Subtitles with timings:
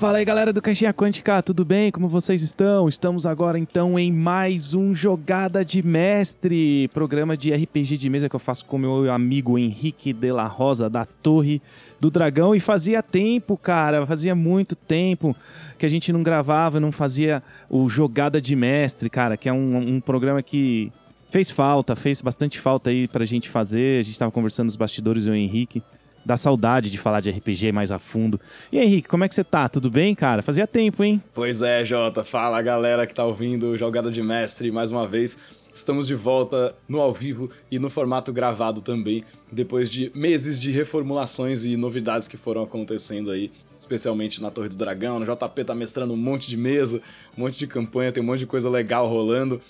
[0.00, 1.90] Fala aí galera do Caixinha Quântica, tudo bem?
[1.90, 2.88] Como vocês estão?
[2.88, 8.34] Estamos agora então em mais um Jogada de Mestre, programa de RPG de mesa que
[8.34, 11.60] eu faço com meu amigo Henrique de la Rosa da Torre
[12.00, 15.36] do Dragão e fazia tempo, cara, fazia muito tempo
[15.76, 19.96] que a gente não gravava, não fazia o Jogada de Mestre, cara, que é um,
[19.96, 20.90] um programa que
[21.30, 24.00] fez falta, fez bastante falta aí pra gente fazer.
[24.00, 25.82] A gente tava conversando nos bastidores e o Henrique
[26.24, 28.38] Dá saudade de falar de RPG mais a fundo.
[28.70, 29.68] E aí, Henrique, como é que você tá?
[29.68, 30.42] Tudo bem, cara?
[30.42, 31.22] Fazia tempo, hein?
[31.32, 32.22] Pois é, Jota.
[32.22, 35.38] Fala, galera que tá ouvindo Jogada de Mestre mais uma vez.
[35.72, 40.72] Estamos de volta no ao vivo e no formato gravado também, depois de meses de
[40.72, 45.20] reformulações e novidades que foram acontecendo aí, especialmente na Torre do Dragão.
[45.20, 47.00] No JP tá mestrando um monte de mesa,
[47.38, 49.60] um monte de campanha, tem um monte de coisa legal rolando.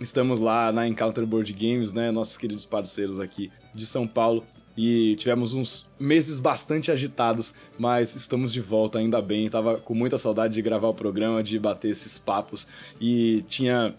[0.00, 2.12] Estamos lá na Encounter Board Games, né?
[2.12, 4.44] Nossos queridos parceiros aqui de São Paulo
[4.78, 9.48] e tivemos uns meses bastante agitados, mas estamos de volta ainda bem.
[9.48, 12.68] Tava com muita saudade de gravar o programa, de bater esses papos
[13.00, 13.92] e tinha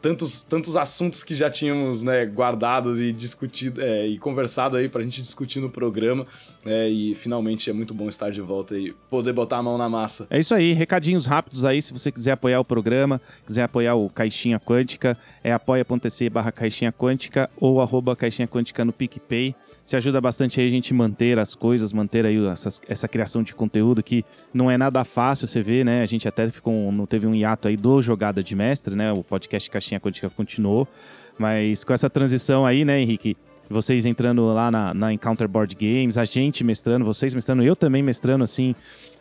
[0.00, 5.02] tantos, tantos assuntos que já tínhamos né, guardados e discutido é, e conversado aí pra
[5.02, 6.24] gente discutir no programa.
[6.64, 9.88] É, e finalmente é muito bom estar de volta e poder botar a mão na
[9.88, 10.28] massa.
[10.30, 14.08] É isso aí, recadinhos rápidos aí, se você quiser apoiar o programa, quiser apoiar o
[14.08, 19.56] Caixinha Quântica, é apoia.se barra Caixinha Quântica ou arroba Caixinha Quântica no PicPay.
[19.90, 23.52] Se ajuda bastante aí a gente manter as coisas, manter aí essa, essa criação de
[23.56, 24.24] conteúdo que
[24.54, 26.00] não é nada fácil, você vê, né?
[26.00, 29.10] A gente até ficou, não teve um hiato aí do Jogada de Mestre, né?
[29.10, 30.86] O podcast Caixinha Quântica continuou.
[31.36, 33.36] Mas com essa transição aí, né, Henrique?
[33.70, 38.02] Vocês entrando lá na, na Encounter Board Games, a gente mestrando, vocês mestrando, eu também
[38.02, 38.74] mestrando, assim.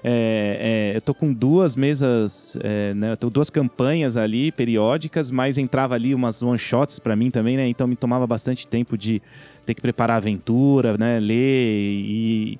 [0.03, 5.93] É, é, eu tô com duas mesas, é, né, duas campanhas ali periódicas, mas entrava
[5.93, 7.67] ali umas one shots para mim também, né?
[7.67, 9.21] Então me tomava bastante tempo de
[9.67, 11.19] ter que preparar a aventura, né?
[11.19, 12.59] Ler e.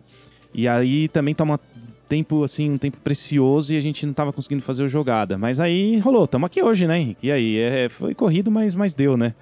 [0.54, 1.60] E aí também toma
[2.10, 5.38] tempo, assim, um tempo precioso e a gente não tava conseguindo fazer o jogada.
[5.38, 7.28] Mas aí rolou, tamo aqui hoje, né, Henrique?
[7.28, 9.36] E aí, é, foi corrido, mas, mas deu, né?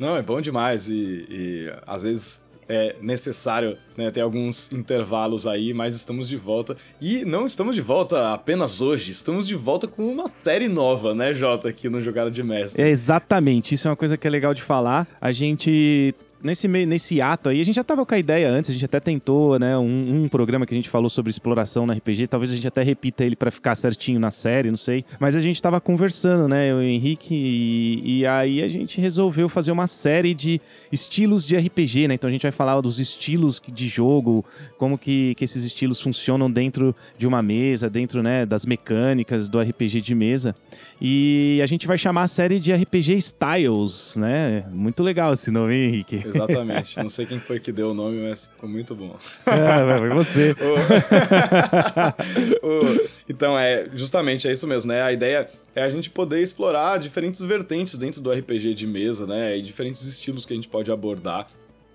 [0.00, 5.74] Não, é bom demais e, e às vezes é necessário né, ter alguns intervalos aí,
[5.74, 6.74] mas estamos de volta.
[7.00, 11.34] E não estamos de volta apenas hoje, estamos de volta com uma série nova, né,
[11.34, 12.82] Jota, aqui no Jogada de Mestre.
[12.82, 15.06] É, exatamente, isso é uma coisa que é legal de falar.
[15.20, 18.72] A gente nesse, nesse ato aí, a gente já tava com a ideia antes, a
[18.72, 22.26] gente até tentou, né, um, um, programa que a gente falou sobre exploração na RPG,
[22.26, 25.04] talvez a gente até repita ele para ficar certinho na série, não sei.
[25.18, 29.48] Mas a gente tava conversando, né, eu o Henrique, e, e, aí a gente resolveu
[29.48, 32.14] fazer uma série de estilos de RPG, né?
[32.14, 34.44] Então a gente vai falar dos estilos de jogo,
[34.78, 39.60] como que, que esses estilos funcionam dentro de uma mesa, dentro, né, das mecânicas do
[39.60, 40.54] RPG de mesa.
[41.00, 44.64] E a gente vai chamar a série de RPG Styles, né?
[44.72, 46.29] Muito legal esse nome, hein, Henrique?
[46.34, 46.96] Exatamente.
[46.98, 49.16] Não sei quem foi que deu o nome, mas ficou muito bom.
[49.46, 50.54] É, foi você.
[53.28, 55.02] então, é justamente é isso mesmo, né?
[55.02, 59.56] A ideia é a gente poder explorar diferentes vertentes dentro do RPG de mesa, né?
[59.56, 61.48] E diferentes estilos que a gente pode abordar.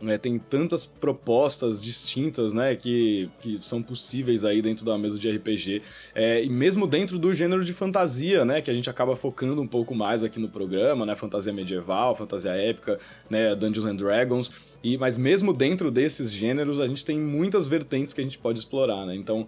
[0.03, 5.29] É, tem tantas propostas distintas, né, que, que são possíveis aí dentro da mesa de
[5.29, 5.81] RPG.
[6.13, 9.67] É, e mesmo dentro do gênero de fantasia, né, que a gente acaba focando um
[9.67, 14.51] pouco mais aqui no programa, né, fantasia medieval, fantasia épica, né, Dungeons and Dragons.
[14.83, 18.59] E, mas mesmo dentro desses gêneros, a gente tem muitas vertentes que a gente pode
[18.59, 19.15] explorar, né?
[19.15, 19.47] Então,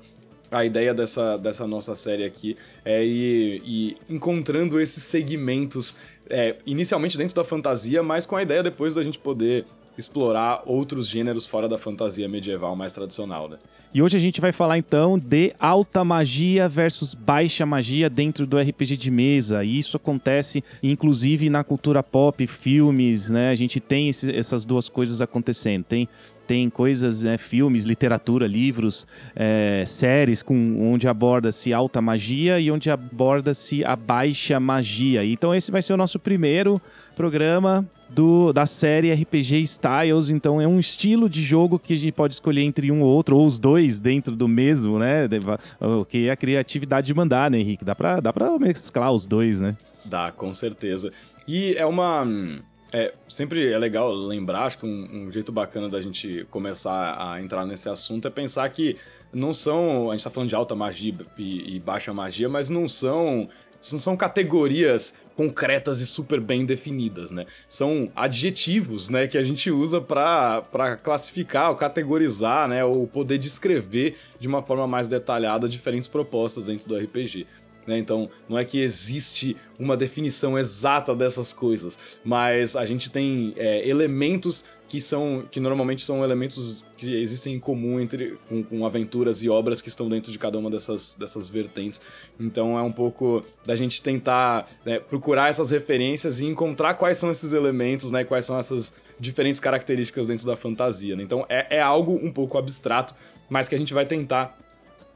[0.49, 5.95] a ideia dessa, dessa nossa série aqui é ir, ir encontrando esses segmentos,
[6.29, 9.65] é, inicialmente dentro da fantasia, mas com a ideia depois da gente poder
[9.97, 13.57] explorar outros gêneros fora da fantasia medieval mais tradicional, né?
[13.93, 18.59] E hoje a gente vai falar então de alta magia versus baixa magia dentro do
[18.59, 19.63] RPG de mesa.
[19.63, 23.49] E isso acontece inclusive na cultura pop, filmes, né?
[23.49, 25.83] A gente tem esse, essas duas coisas acontecendo.
[25.83, 26.07] Tem
[26.47, 32.89] tem coisas, né, filmes, literatura, livros, é, séries com, onde aborda-se alta magia e onde
[32.89, 35.25] aborda-se a baixa magia.
[35.25, 36.81] Então esse vai ser o nosso primeiro
[37.17, 40.29] programa do, da série RPG Styles.
[40.29, 43.37] Então é um estilo de jogo que a gente pode escolher entre um ou outro,
[43.37, 45.27] ou os dois dentro do mesmo, né?
[45.79, 47.85] O que a criatividade de mandar, né, Henrique?
[47.85, 49.75] Dá pra, dá pra mesclar os dois, né?
[50.05, 51.11] Dá, com certeza.
[51.47, 52.25] E é uma
[52.91, 57.41] é, sempre é legal lembrar, acho que um, um, jeito bacana da gente começar a
[57.41, 58.95] entrar nesse assunto é pensar que
[59.33, 60.09] não são.
[60.09, 63.49] A gente tá falando de alta magia e, e baixa magia, mas não são.
[63.91, 67.45] Não são categorias concretas e super bem definidas, né?
[67.69, 74.17] São adjetivos, né, que a gente usa para classificar ou categorizar, né, ou poder descrever
[74.39, 77.45] de uma forma mais detalhada diferentes propostas dentro do RPG.
[77.87, 77.97] Né?
[77.97, 83.87] Então, não é que existe uma definição exata dessas coisas, mas a gente tem é,
[83.87, 89.43] elementos que são que normalmente são elementos que existem em comum entre com, com, aventuras
[89.43, 91.99] e obras que estão dentro de cada uma dessas, dessas vertentes.
[92.39, 97.29] Então é um pouco da gente tentar né, procurar essas referências e encontrar quais são
[97.29, 98.23] esses elementos, né?
[98.23, 101.15] Quais são essas diferentes características dentro da fantasia.
[101.15, 101.23] Né?
[101.23, 103.13] Então é, é algo um pouco abstrato,
[103.49, 104.57] mas que a gente vai tentar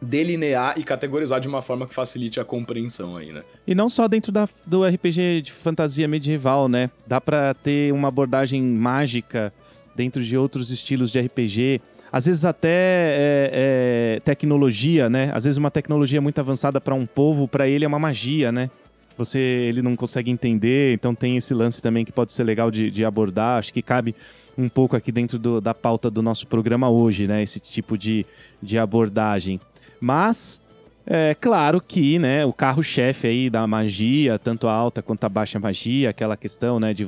[0.01, 3.43] delinear e categorizar de uma forma que facilite a compreensão aí, né?
[3.67, 6.89] E não só dentro da, do RPG de fantasia medieval, né?
[7.05, 9.53] Dá para ter uma abordagem mágica
[9.95, 11.81] dentro de outros estilos de RPG.
[12.11, 15.31] Às vezes até é, é, tecnologia, né?
[15.33, 18.69] Às vezes uma tecnologia muito avançada para um povo, para ele é uma magia, né?
[19.17, 22.89] Você, ele não consegue entender, então tem esse lance também que pode ser legal de,
[22.89, 23.59] de abordar.
[23.59, 24.15] Acho que cabe
[24.57, 27.43] um pouco aqui dentro do, da pauta do nosso programa hoje, né?
[27.43, 28.25] Esse tipo de,
[28.61, 29.59] de abordagem.
[30.01, 30.59] Mas
[31.05, 35.59] é claro que, né, o carro-chefe aí da magia, tanto a alta quanto a baixa
[35.59, 37.07] magia, aquela questão, né, de,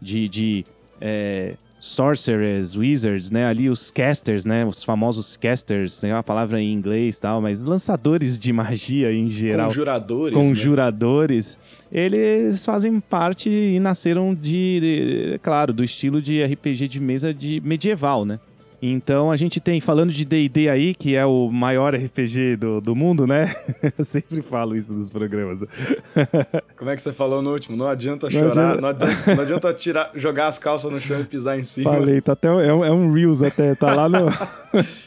[0.00, 0.64] de, de
[1.00, 6.72] é, sorcerers, wizards, né, ali os casters, né, os famosos casters, tem uma palavra em
[6.72, 9.68] inglês e tal, mas lançadores de magia em geral.
[9.68, 10.34] Conjuradores.
[10.34, 11.58] Conjuradores.
[11.90, 12.00] Né?
[12.00, 18.24] Eles fazem parte e nasceram de, claro, do estilo de RPG de mesa de medieval,
[18.24, 18.40] né?
[18.86, 22.94] Então a gente tem, falando de DD aí, que é o maior RPG do, do
[22.94, 23.54] mundo, né?
[23.96, 25.58] Eu sempre falo isso nos programas.
[26.76, 27.78] Como é que você falou no último?
[27.78, 31.18] Não adianta chorar, não adianta, não adianta, não adianta tirar, jogar as calças no chão
[31.18, 31.92] e pisar em cima.
[31.92, 34.18] Falei, tá até, é, um, é um Reels até, tá lá no.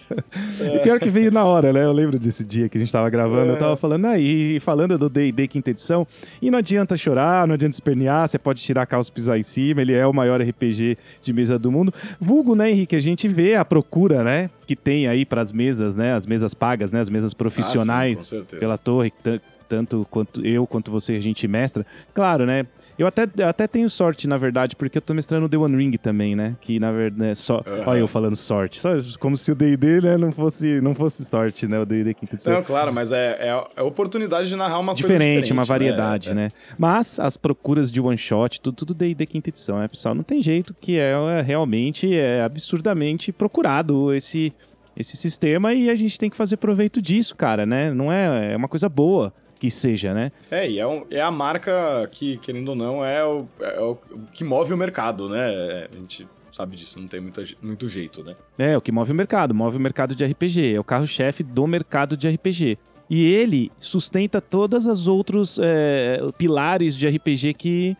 [0.62, 1.83] E pior que veio na hora, né?
[1.83, 3.56] Eu lembro desse dia que a gente tava gravando, é.
[3.56, 6.07] eu tava falando aí, falando do D&D quinta edição,
[6.41, 9.44] e não adianta chorar, não adianta espernear, você pode tirar a calça e pisar em
[9.44, 11.94] cima, ele é o maior RPG de mesa do mundo.
[12.19, 15.98] Vulgo, né, Henrique, a gente vê a procura, né, que tem aí para as mesas,
[15.98, 19.12] né, as mesas pagas, né, as mesas profissionais ah, sim, pela torre,
[19.68, 21.86] tanto quanto eu quanto você a gente mestra.
[22.14, 22.64] Claro, né?
[22.98, 26.36] Eu até, até tenho sorte, na verdade, porque eu tô mestrando The One Ring também,
[26.36, 26.56] né?
[26.62, 27.58] Que na verdade é só.
[27.58, 27.84] Uhum.
[27.86, 28.80] Olha eu falando sorte.
[28.80, 31.80] Só como se o DD, né, não fosse, não fosse sorte, né?
[31.80, 32.54] O DD quinta edição.
[32.54, 35.54] Não, claro, mas é, é, é, oportunidade de narrar uma diferente, coisa diferente.
[35.54, 35.68] uma né?
[35.68, 36.44] variedade, né?
[36.44, 36.50] né?
[36.78, 40.16] Mas as procuras de one shot, tudo, tudo DD quinta edição, né, pessoal?
[40.16, 44.54] Não tem jeito que é, é realmente é absurdamente procurado esse
[45.00, 47.94] esse sistema e a gente tem que fazer proveito disso, cara, né?
[47.94, 50.31] Não é, é uma coisa boa que seja, né?
[50.50, 53.98] É, e é, um, é a marca que, querendo ou não, é o, é o
[54.31, 55.54] que move o mercado, né?
[55.54, 58.36] É, a gente sabe disso, não tem muita, muito jeito, né?
[58.57, 61.68] É, o que move o mercado, move o mercado de RPG, é o carro-chefe do
[61.68, 62.77] mercado de RPG.
[63.09, 67.95] E ele sustenta todas as outros é, pilares de RPG que,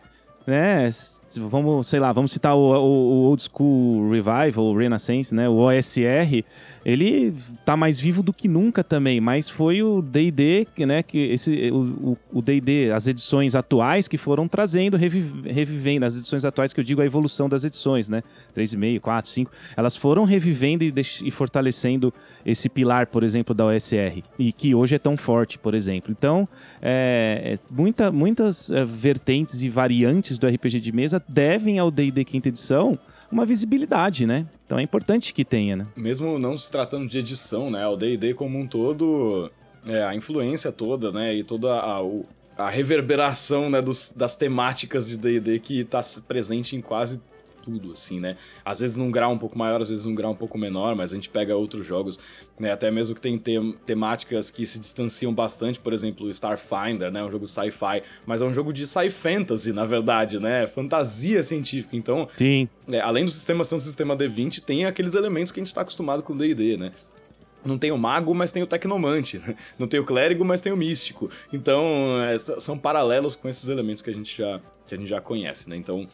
[0.46, 0.88] né,
[1.36, 5.56] vamos, sei lá, vamos citar o, o, o Old School Revival, o Renaissance, né, o
[5.56, 6.44] OSR,
[6.84, 7.34] ele
[7.64, 12.40] tá mais vivo do que nunca também, mas foi o D&D, né, que esse o
[12.40, 17.04] D&D, as edições atuais que foram trazendo, revivendo, as edições atuais que eu digo a
[17.04, 18.22] evolução das edições, né,
[18.56, 20.92] 3,5, 4, 5, elas foram revivendo e,
[21.24, 22.12] e fortalecendo
[22.46, 26.10] esse pilar, por exemplo, da OSR, e que hoje é tão forte, por exemplo.
[26.16, 26.48] Então,
[26.80, 32.24] é, é muita, muitas é, vertentes e variantes do RPG de mesa devem ao D&D
[32.24, 32.98] quinta edição
[33.30, 34.46] uma visibilidade, né?
[34.66, 35.86] Então é importante que tenha, né?
[35.96, 37.86] Mesmo não se tratando de edição, né?
[37.86, 39.50] O D&D como um todo,
[39.86, 41.34] é, a influência toda, né?
[41.34, 42.00] E toda a,
[42.56, 47.20] a reverberação né, dos, das temáticas de D&D que está presente em quase
[47.68, 48.36] tudo, assim, né?
[48.64, 51.12] Às vezes num grau um pouco maior, às vezes num grau um pouco menor, mas
[51.12, 52.18] a gente pega outros jogos,
[52.58, 52.72] né?
[52.72, 57.22] Até mesmo que tem tem temáticas que se distanciam bastante, por exemplo, Starfinder, né?
[57.22, 60.66] Um jogo sci-fi, mas é um jogo de sci-fantasy, na verdade, né?
[60.66, 61.94] Fantasia científica.
[61.94, 62.68] Então, Sim.
[62.88, 65.82] É, além do sistema ser um sistema D20, tem aqueles elementos que a gente está
[65.82, 66.90] acostumado com o D&D, né?
[67.64, 69.42] Não tem o mago, mas tem o tecnomante.
[69.78, 71.30] Não tem o clérigo, mas tem o místico.
[71.52, 71.82] Então,
[72.22, 75.68] é, são paralelos com esses elementos que a gente já, que a gente já conhece,
[75.68, 75.76] né?
[75.76, 76.06] Então,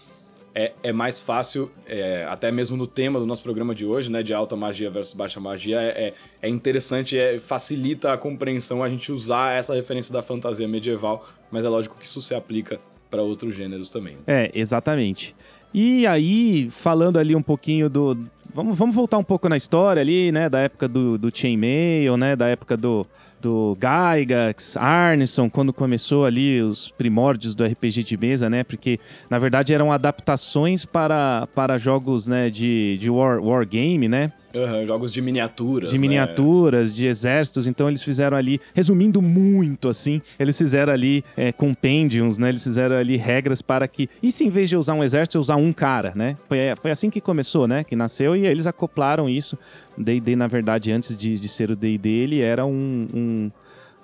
[0.55, 4.23] é, é mais fácil, é, até mesmo no tema do nosso programa de hoje, né,
[4.23, 8.89] de alta magia versus baixa magia, é, é, é interessante, é, facilita a compreensão a
[8.89, 12.79] gente usar essa referência da fantasia medieval, mas é lógico que isso se aplica
[13.11, 14.17] para outros gêneros também.
[14.27, 15.37] É, exatamente.
[15.77, 18.17] E aí, falando ali um pouquinho do.
[18.55, 20.49] Vamos, vamos voltar um pouco na história ali, né?
[20.49, 22.37] Da época do, do Chainmail, né?
[22.37, 23.05] Da época do,
[23.43, 28.63] do Gygax, Arneson, quando começou ali os primórdios do RPG de mesa, né?
[28.63, 34.31] Porque, na verdade, eram adaptações para, para jogos né, de, de war, war game, né?
[34.55, 35.91] Uhum, jogos de miniaturas.
[35.91, 36.01] De né?
[36.01, 37.67] miniaturas, de exércitos.
[37.67, 42.49] Então eles fizeram ali, resumindo muito assim, eles fizeram ali é, compendiums, né?
[42.49, 44.09] Eles fizeram ali regras para que.
[44.23, 46.37] E se em vez de usar um exército, usar um cara, né?
[46.49, 47.83] Foi, é, foi assim que começou, né?
[47.83, 49.59] Que nasceu e eles acoplaram isso.
[49.99, 53.51] DD, na verdade, antes de, de ser o DD, ele era um, um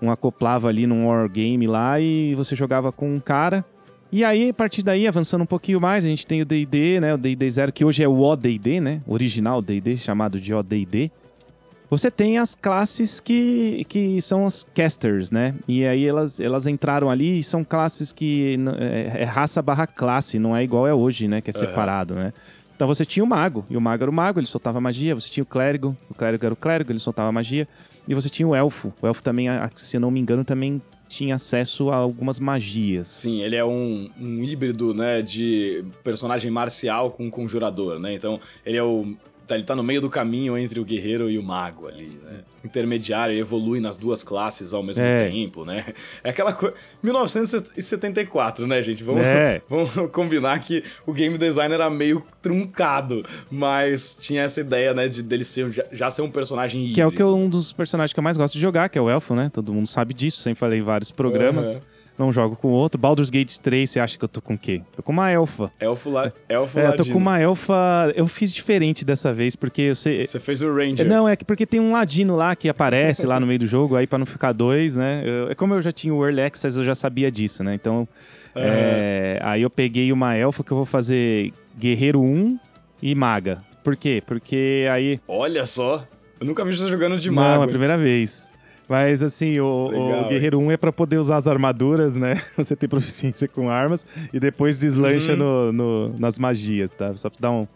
[0.02, 3.64] um acoplava ali num wargame lá e você jogava com um cara.
[4.12, 7.14] E aí, a partir daí, avançando um pouquinho mais, a gente tem o D&D, né?
[7.14, 9.00] O D&D Zero, que hoje é o ODD, né?
[9.06, 11.12] O original D&D, chamado de ODD.
[11.88, 15.54] Você tem as classes que, que são as casters, né?
[15.66, 20.38] E aí elas, elas entraram ali e são classes que é, é raça barra classe,
[20.38, 21.40] não é igual é hoje, né?
[21.40, 22.20] Que é separado, uhum.
[22.20, 22.32] né?
[22.80, 25.14] Então você tinha o mago, e o mago era o mago, ele soltava magia.
[25.14, 27.68] Você tinha o clérigo, o clérigo era o clérigo, ele soltava magia.
[28.08, 28.90] E você tinha o elfo.
[29.02, 33.06] O elfo também, se não me engano, também tinha acesso a algumas magias.
[33.06, 38.14] Sim, ele é um, um híbrido, né, de personagem marcial com conjurador, né?
[38.14, 39.14] Então, ele é o
[39.50, 42.38] Tá, ele tá no meio do caminho entre o guerreiro e o mago ali, né?
[42.64, 45.28] Intermediário, evolui nas duas classes ao mesmo é.
[45.28, 45.86] tempo, né?
[46.22, 46.72] É aquela coisa.
[47.02, 49.02] 1974, né, gente?
[49.02, 49.60] Vamos, é.
[49.68, 55.20] vamos combinar que o game design era meio truncado, mas tinha essa ideia, né, de
[55.20, 56.94] dele ser, já, já ser um personagem híbrido.
[56.94, 58.96] Que é o que eu, um dos personagens que eu mais gosto de jogar, que
[58.96, 59.50] é o Elfo, né?
[59.52, 61.74] Todo mundo sabe disso, sempre falei em vários programas.
[61.74, 63.00] Uhum não jogo com outro.
[63.00, 64.82] Baldur's Gate 3, você acha que eu tô com o quê?
[64.94, 65.72] Tô com uma elfa.
[65.80, 66.30] Elfo lá.
[66.48, 67.74] Elfo é, eu tô com uma elfa.
[68.14, 70.24] Eu fiz diferente dessa vez, porque eu sei.
[70.24, 71.08] Você fez o Ranger.
[71.08, 73.96] Não, é que porque tem um ladino lá que aparece lá no meio do jogo,
[73.96, 75.22] aí para não ficar dois, né?
[75.24, 77.74] Eu, é como eu já tinha o Early Access, eu já sabia disso, né?
[77.74, 78.06] Então.
[78.54, 82.58] É, aí eu peguei uma elfa que eu vou fazer Guerreiro 1
[83.02, 83.58] e Maga.
[83.82, 84.22] Por quê?
[84.26, 85.18] Porque aí.
[85.26, 86.04] Olha só!
[86.38, 87.56] Eu nunca vi você jogando de mago.
[87.56, 88.50] Não, é a primeira vez.
[88.90, 92.42] Mas assim, o, Legal, o Guerreiro 1 é para poder usar as armaduras, né?
[92.58, 95.38] Você tem proficiência com armas e depois deslancha uhum.
[95.38, 97.14] no, no, nas magias, tá?
[97.14, 97.68] Só pra dar um.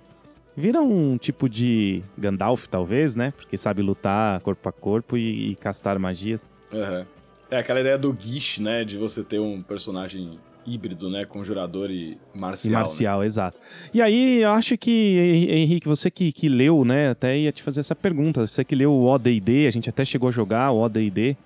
[0.56, 3.30] Vira um tipo de Gandalf, talvez, né?
[3.30, 6.52] Porque sabe lutar corpo a corpo e, e castar magias.
[6.72, 7.04] Uhum.
[7.48, 8.82] É aquela ideia do Guiche, né?
[8.82, 11.24] De você ter um personagem híbrido, né?
[11.24, 12.70] Conjurador e marcial.
[12.70, 13.26] E marcial, né?
[13.26, 13.58] exato.
[13.92, 17.10] E aí, eu acho que, Henrique, você que, que leu, né?
[17.10, 18.46] Até ia te fazer essa pergunta.
[18.46, 21.36] Você que leu o ODD, a gente até chegou a jogar o ODD.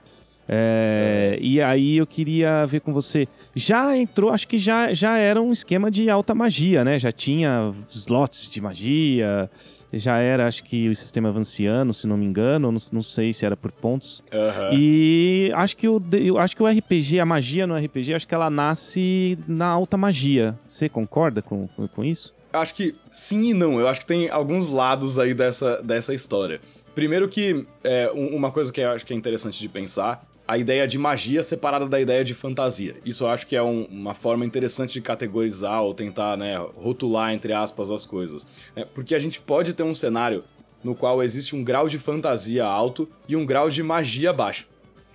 [0.49, 1.39] É, é.
[1.41, 3.29] E aí eu queria ver com você.
[3.55, 6.99] Já entrou, acho que já, já era um esquema de alta magia, né?
[6.99, 9.51] Já tinha slots de magia
[9.92, 13.47] já era, acho que o sistema vanciano, se não me engano, não, não sei se
[13.47, 14.23] era por pontos.
[14.33, 14.78] Uhum.
[14.78, 18.35] E acho que, o, eu acho que o RPG, a magia no RPG, acho que
[18.35, 20.57] ela nasce na alta magia.
[20.66, 22.35] Você concorda com, com, com isso?
[22.52, 23.78] Acho que sim e não.
[23.78, 26.61] Eu acho que tem alguns lados aí dessa, dessa história.
[26.95, 30.88] Primeiro que é, uma coisa que eu acho que é interessante de pensar a ideia
[30.88, 32.97] de magia separada da ideia de fantasia.
[33.05, 37.35] Isso eu acho que é um, uma forma interessante de categorizar ou tentar, né, rotular,
[37.35, 38.47] entre aspas, as coisas.
[38.75, 40.43] É, porque a gente pode ter um cenário
[40.83, 44.67] no qual existe um grau de fantasia alto e um grau de magia baixo.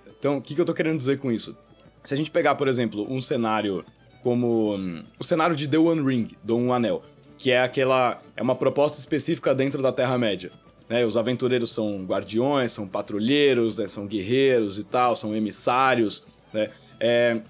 [0.06, 1.56] Então, o que, que eu tô querendo dizer com isso?
[2.04, 3.84] Se a gente pegar, por exemplo, um cenário
[4.22, 7.02] como hum, o cenário de The One Ring, do Um Anel,
[7.36, 10.52] que é aquela é uma proposta específica dentro da Terra-média.
[10.88, 11.04] Né?
[11.04, 13.86] Os aventureiros são guardiões, são patrulheiros, né?
[13.86, 16.24] são guerreiros e tal, são emissários.
[16.52, 16.70] Né?
[17.00, 17.42] É...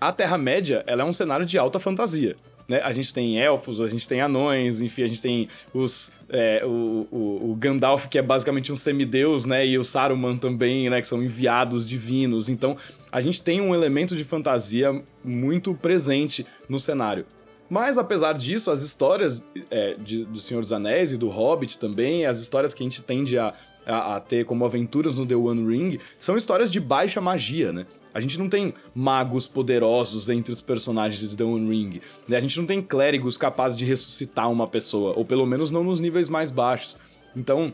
[0.00, 2.36] A Terra-média é um cenário de alta fantasia.
[2.68, 2.80] Né?
[2.82, 7.08] A gente tem elfos, a gente tem anões, enfim, a gente tem os, é, o,
[7.10, 9.66] o, o, Gandalf, que é basicamente um semideus, né?
[9.66, 11.00] E o Saruman também, né?
[11.00, 12.50] Que são enviados divinos.
[12.50, 12.76] Então,
[13.10, 17.24] a gente tem um elemento de fantasia muito presente no cenário.
[17.68, 22.24] Mas apesar disso, as histórias é, de, do Senhor dos Anéis e do Hobbit também,
[22.24, 23.52] as histórias que a gente tende a,
[23.86, 27.86] a, a, ter como aventuras no The One Ring, são histórias de baixa magia, né?
[28.14, 32.00] A gente não tem magos poderosos entre os personagens de The One Ring.
[32.26, 32.38] Né?
[32.38, 36.00] A gente não tem clérigos capazes de ressuscitar uma pessoa, ou pelo menos não nos
[36.00, 36.96] níveis mais baixos.
[37.36, 37.72] Então,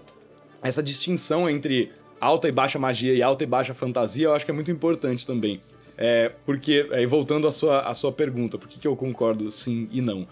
[0.61, 4.51] essa distinção entre alta e baixa magia e alta e baixa fantasia eu acho que
[4.51, 5.61] é muito importante também.
[5.97, 9.89] É, porque, aí voltando à sua, à sua pergunta, por que, que eu concordo sim
[9.93, 10.27] e não?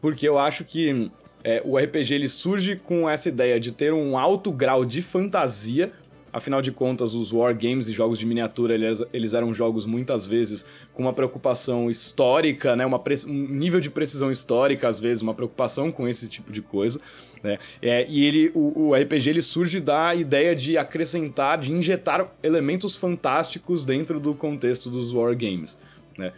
[0.00, 1.10] Porque eu acho que
[1.42, 5.92] é, o RPG ele surge com essa ideia de ter um alto grau de fantasia.
[6.36, 10.66] Afinal de contas, os wargames e jogos de miniatura, eles, eles eram jogos muitas vezes
[10.92, 12.84] com uma preocupação histórica, né?
[12.84, 17.00] Uma um nível de precisão histórica, às vezes, uma preocupação com esse tipo de coisa.
[17.42, 17.56] Né?
[17.80, 22.96] É, e ele, o, o, RPG ele surge da ideia de acrescentar, de injetar elementos
[22.96, 25.78] fantásticos dentro do contexto dos wargames.
[26.18, 26.34] Né?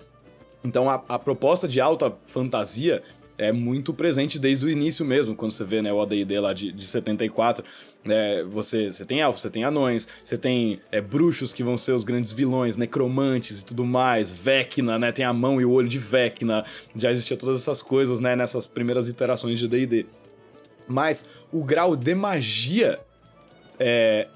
[0.62, 3.02] Então a, a, proposta de alta fantasia
[3.38, 6.72] é muito presente desde o início mesmo, quando você vê né, o AD&D lá de,
[6.72, 7.64] de 74.
[8.04, 11.92] É, você, você tem elfos, você tem anões, você tem é, bruxos que vão ser
[11.92, 15.12] os grandes vilões, necromantes e tudo mais, Vecna, né?
[15.12, 16.64] Tem a mão e o olho de Vecna.
[16.96, 18.34] Já existia todas essas coisas, né?
[18.34, 20.04] Nessas primeiras iterações de D&D.
[20.88, 22.98] Mas o grau de magia,
[23.78, 24.26] é,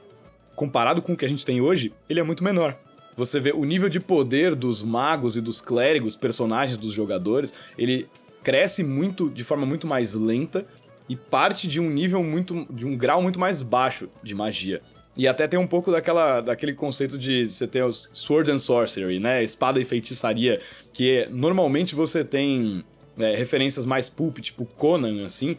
[0.55, 2.79] comparado com o que a gente tem hoje, ele é muito menor.
[3.17, 8.09] Você vê o nível de poder dos magos e dos clérigos, personagens dos jogadores, ele
[8.43, 10.67] cresce muito de forma muito mais lenta
[11.09, 14.81] e parte de um nível muito de um grau muito mais baixo de magia.
[15.17, 19.21] E até tem um pouco daquela, daquele conceito de você ter os Sword and Sorcery,
[19.21, 19.45] né?
[19.45, 20.59] Espada e feitiçaria,
[20.93, 22.83] que normalmente você tem
[23.19, 25.57] é, referências mais pulp, tipo Conan, assim,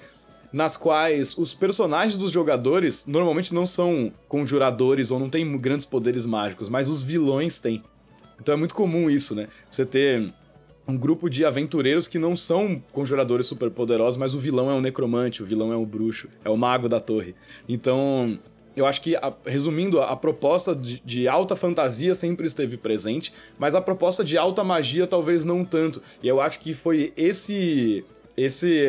[0.51, 6.25] nas quais os personagens dos jogadores normalmente não são conjuradores ou não têm grandes poderes
[6.25, 7.83] mágicos, mas os vilões têm.
[8.39, 9.47] Então é muito comum isso, né?
[9.69, 10.33] Você ter
[10.87, 14.81] um grupo de aventureiros que não são conjuradores super poderosos, mas o vilão é um
[14.81, 17.35] necromante, o vilão é um bruxo, é o mago da torre.
[17.67, 18.37] Então,
[18.75, 23.31] eu acho que, a, resumindo, a, a proposta de, de, alta fantasia sempre esteve presente,
[23.57, 26.01] mas a proposta de alta magia talvez não tanto.
[26.21, 28.03] E eu acho que foi esse
[28.35, 28.83] esse,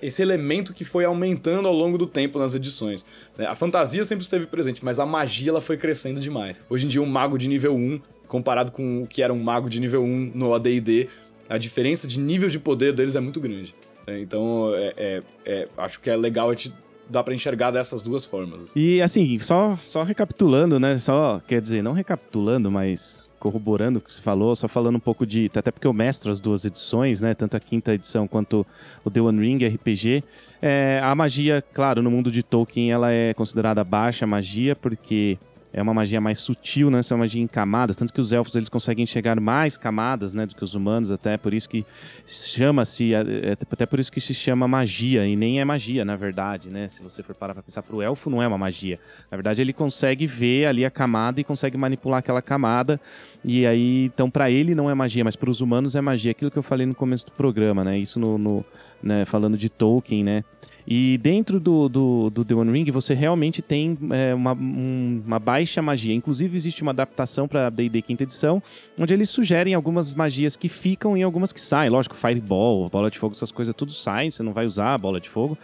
[0.00, 3.04] esse elemento que foi aumentando ao longo do tempo nas edições.
[3.38, 6.62] A fantasia sempre esteve presente, mas a magia ela foi crescendo demais.
[6.70, 9.68] Hoje em dia, um mago de nível 1, comparado com o que era um mago
[9.68, 11.08] de nível 1 no AD&D,
[11.48, 13.74] a diferença de nível de poder deles é muito grande.
[14.06, 16.72] Então, é, é, é, acho que é legal a gente
[17.08, 18.72] dá para enxergar dessas duas formas.
[18.74, 20.98] E assim, só, só recapitulando, né?
[20.98, 25.26] Só, quer dizer, não recapitulando, mas corroborando o que você falou, só falando um pouco
[25.26, 25.50] de.
[25.54, 27.34] Até porque eu mestro as duas edições, né?
[27.34, 28.66] Tanto a quinta edição quanto
[29.04, 30.24] o The One Ring RPG.
[30.62, 35.38] É, a magia, claro, no mundo de Tolkien, ela é considerada baixa magia, porque
[35.74, 37.00] é uma magia mais sutil, né?
[37.00, 40.54] Essa magia em camadas, tanto que os elfos eles conseguem enxergar mais camadas, né, do
[40.54, 41.84] que os humanos, até por isso que
[42.24, 46.14] chama-se, é, é, até por isso que se chama magia e nem é magia, na
[46.14, 46.86] verdade, né?
[46.86, 49.00] Se você for parar para pensar pro elfo não é uma magia.
[49.28, 53.00] Na verdade, ele consegue ver ali a camada e consegue manipular aquela camada.
[53.44, 56.30] E aí, então para ele não é magia, mas para os humanos é magia.
[56.30, 57.98] Aquilo que eu falei no começo do programa, né?
[57.98, 58.64] Isso no, no
[59.02, 60.44] né, falando de Tolkien, né?
[60.86, 65.38] E dentro do, do, do The One Ring, você realmente tem é, uma, um, uma
[65.38, 66.14] baixa magia.
[66.14, 68.62] Inclusive, existe uma adaptação para D&D quinta edição,
[69.00, 71.90] onde eles sugerem algumas magias que ficam e algumas que saem.
[71.90, 75.20] Lógico, Fireball, bola de fogo, essas coisas tudo saem, você não vai usar a bola
[75.20, 75.56] de fogo.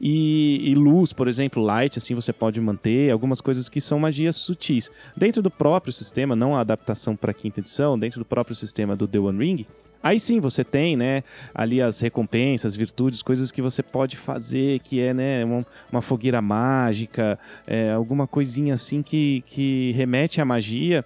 [0.00, 3.12] E, e luz, por exemplo, light, assim você pode manter.
[3.12, 4.90] Algumas coisas que são magias sutis.
[5.16, 9.06] Dentro do próprio sistema, não a adaptação para quinta edição, dentro do próprio sistema do
[9.06, 9.66] The One Ring,
[10.04, 15.00] Aí sim, você tem, né, ali as recompensas, virtudes, coisas que você pode fazer, que
[15.00, 21.02] é, né, uma, uma fogueira mágica, é, alguma coisinha assim que, que remete à magia.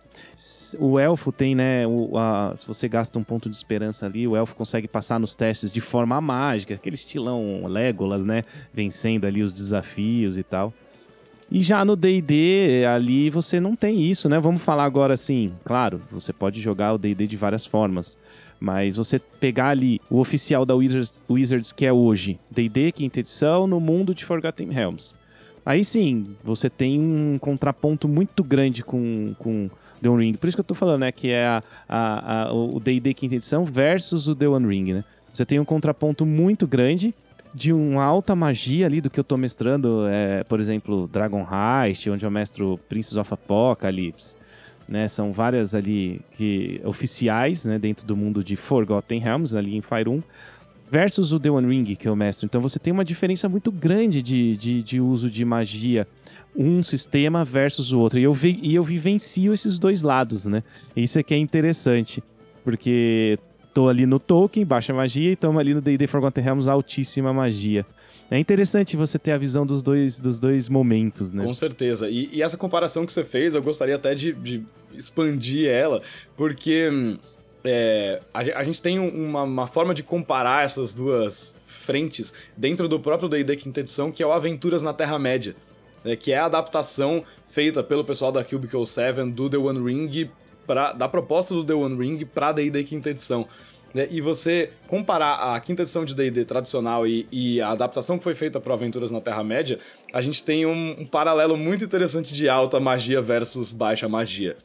[0.81, 4.35] O elfo tem, né, o, a, se você gasta um ponto de esperança ali, o
[4.35, 8.43] elfo consegue passar nos testes de forma mágica, aquele estilão Legolas, né,
[8.75, 10.75] vencendo ali os desafios e tal.
[11.51, 14.39] E já no D&D, ali você não tem isso, né?
[14.39, 18.19] Vamos falar agora assim, claro, você pode jogar o D&D de várias formas.
[18.61, 23.67] Mas você pegar ali o oficial da Wizards, Wizards que é hoje, D&D, quinta edição,
[23.67, 25.15] no mundo de Forgotten Realms.
[25.65, 29.69] Aí sim, você tem um contraponto muito grande com, com
[30.01, 30.35] The One Ring.
[30.35, 31.13] Por isso que eu tô falando, né?
[31.13, 35.05] Que é a, a, a o D&D quinta edição versus o The One Ring, né?
[35.33, 37.15] Você tem um contraponto muito grande
[37.55, 42.09] de uma alta magia ali do que eu tô mestrando, é, por exemplo, Dragon Heist,
[42.09, 44.37] onde eu mestro Princess of Apocalypse,
[44.89, 45.07] né?
[45.07, 50.09] São várias ali que oficiais, né, dentro do mundo de Forgotten Realms, ali em Fire
[50.09, 50.23] 1,
[50.91, 52.47] versus o The One Ring, que eu mestro.
[52.47, 56.07] Então você tem uma diferença muito grande de, de, de uso de magia,
[56.57, 58.19] um sistema versus o outro.
[58.19, 60.63] E eu, vi, e eu vivencio esses dois lados, né?
[60.97, 62.23] Isso é que é interessante,
[62.65, 63.39] porque
[63.75, 67.85] tô ali no Tolkien, baixa magia, e estamos ali no D&D Forgotten Realms, altíssima magia.
[68.31, 71.45] É interessante você ter a visão dos dois, dos dois momentos, né?
[71.45, 72.11] Com certeza.
[72.11, 76.03] E, e essa comparação que você fez, eu gostaria até de, de expandir ela,
[76.37, 77.19] porque
[77.65, 83.01] é, a, a, gente tem uma, uma, forma de comparar essas duas frentes dentro do
[83.01, 85.57] próprio D&D Quinta Edição, que é o Aventuras na Terra-média,
[86.05, 90.31] né, que é a adaptação feita pelo pessoal da Cubicle 7 do The One Ring,
[90.67, 93.49] pra, da proposta do The One Ring para D&D Quinta Edição.
[93.95, 94.07] Né?
[94.11, 98.35] E você comparar a quinta edição de D&D tradicional e, e, a adaptação que foi
[98.35, 99.79] feita para Aventuras na Terra-média,
[100.13, 104.57] a gente tem um, um, paralelo muito interessante de alta magia versus baixa magia.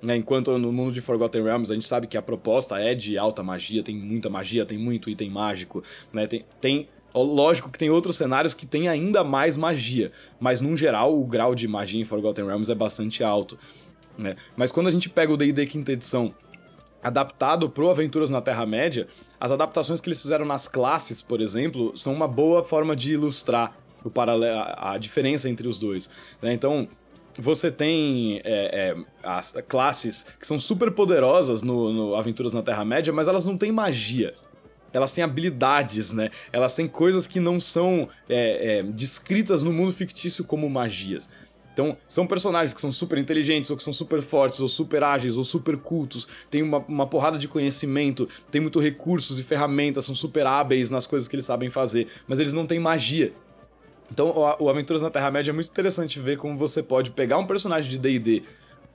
[0.00, 0.16] Né?
[0.16, 3.42] Enquanto no mundo de Forgotten Realms a gente sabe que a proposta é de alta
[3.42, 6.26] magia, tem muita magia, tem muito item mágico, né?
[6.26, 11.18] tem, tem Lógico que tem outros cenários que tem ainda mais magia, mas num geral
[11.18, 13.58] o grau de magia em Forgotten Realms é bastante alto.
[14.16, 14.36] Né?
[14.56, 16.34] Mas quando a gente pega o D&D quinta edição
[17.02, 19.06] adaptado pro Aventuras na Terra-média,
[19.40, 23.76] as adaptações que eles fizeram nas classes, por exemplo, são uma boa forma de ilustrar
[24.04, 26.08] o paralelo, a diferença entre os dois.
[26.42, 26.52] Né?
[26.52, 26.88] Então,
[27.38, 33.12] você tem é, é, as classes que são super poderosas no, no Aventuras na Terra-média,
[33.12, 34.34] mas elas não têm magia.
[34.92, 36.30] Elas têm habilidades, né?
[36.50, 41.28] Elas têm coisas que não são é, é descritas no mundo fictício como magias.
[41.78, 45.36] Então, são personagens que são super inteligentes, ou que são super fortes, ou super ágeis,
[45.36, 50.12] ou super cultos, tem uma, uma porrada de conhecimento, tem muito recursos e ferramentas, são
[50.12, 53.32] super hábeis nas coisas que eles sabem fazer, mas eles não têm magia.
[54.10, 57.88] Então, o, Aventuras na Terra-média é muito interessante ver como você pode pegar um personagem
[57.88, 58.42] de D&D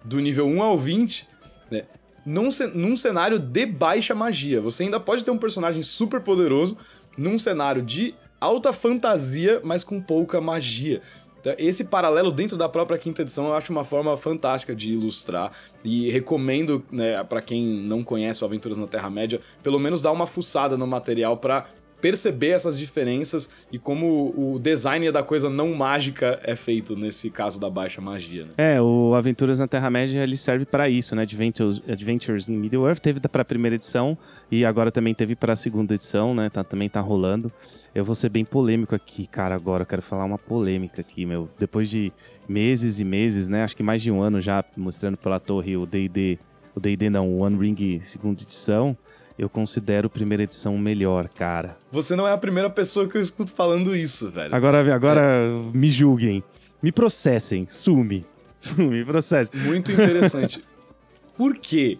[0.03, 1.25] do nível 1 ao 20,
[1.71, 1.85] né?
[2.25, 4.59] Num, num cenário de baixa magia.
[4.59, 6.77] Você ainda pode ter um personagem super poderoso
[7.17, 11.01] num cenário de alta fantasia, mas com pouca magia.
[11.43, 15.51] Então, esse paralelo dentro da própria quinta edição eu acho uma forma fantástica de ilustrar.
[15.83, 20.25] E recomendo, né, para quem não conhece o Aventuras na Terra-média, pelo menos dar uma
[20.25, 21.65] fuçada no material para
[22.03, 27.57] perceber essas diferenças e como o design da coisa não mágica é feito nesse caso
[27.61, 28.43] da baixa magia.
[28.43, 28.51] Né?
[28.57, 31.21] É, o Aventuras na Terra-média ele serve para isso, né?
[31.21, 34.17] Adventures, Adventures in Middle-earth teve para a primeira edição
[34.51, 36.49] e agora também teve para a segunda edição, né?
[36.49, 37.49] Tá, também tá rolando.
[37.95, 39.83] Eu vou ser bem polêmico aqui, cara, agora.
[39.83, 41.47] Eu quero falar uma polêmica aqui, meu.
[41.57, 42.11] Depois de
[42.49, 43.63] meses e meses, né?
[43.63, 46.37] Acho que mais de um ano já mostrando pela torre o D&D...
[46.75, 48.97] O D&D não, o One Ring segunda edição
[49.37, 51.77] eu considero primeira edição melhor, cara.
[51.91, 54.53] Você não é a primeira pessoa que eu escuto falando isso, velho.
[54.53, 55.49] Agora, agora é.
[55.77, 56.43] me julguem.
[56.81, 57.65] Me processem.
[57.67, 58.25] Sume.
[58.59, 59.59] Sume, processem.
[59.61, 60.63] Muito interessante.
[61.35, 61.97] Por quê?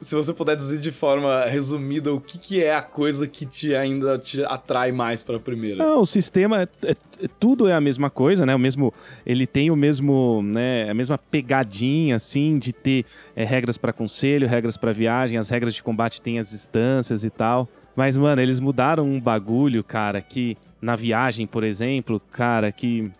[0.00, 3.74] Se você puder dizer de forma resumida o que, que é a coisa que te
[3.74, 5.84] ainda te atrai mais para a primeira.
[5.84, 8.54] Não, o sistema é, é, é, tudo é a mesma coisa, né?
[8.54, 8.92] O mesmo,
[9.24, 10.90] ele tem o mesmo, né?
[10.90, 13.04] A mesma pegadinha assim de ter
[13.34, 17.30] é, regras para conselho, regras para viagem, as regras de combate têm as distâncias e
[17.30, 17.68] tal.
[17.96, 23.10] Mas mano, eles mudaram um bagulho, cara, que na viagem, por exemplo, cara, que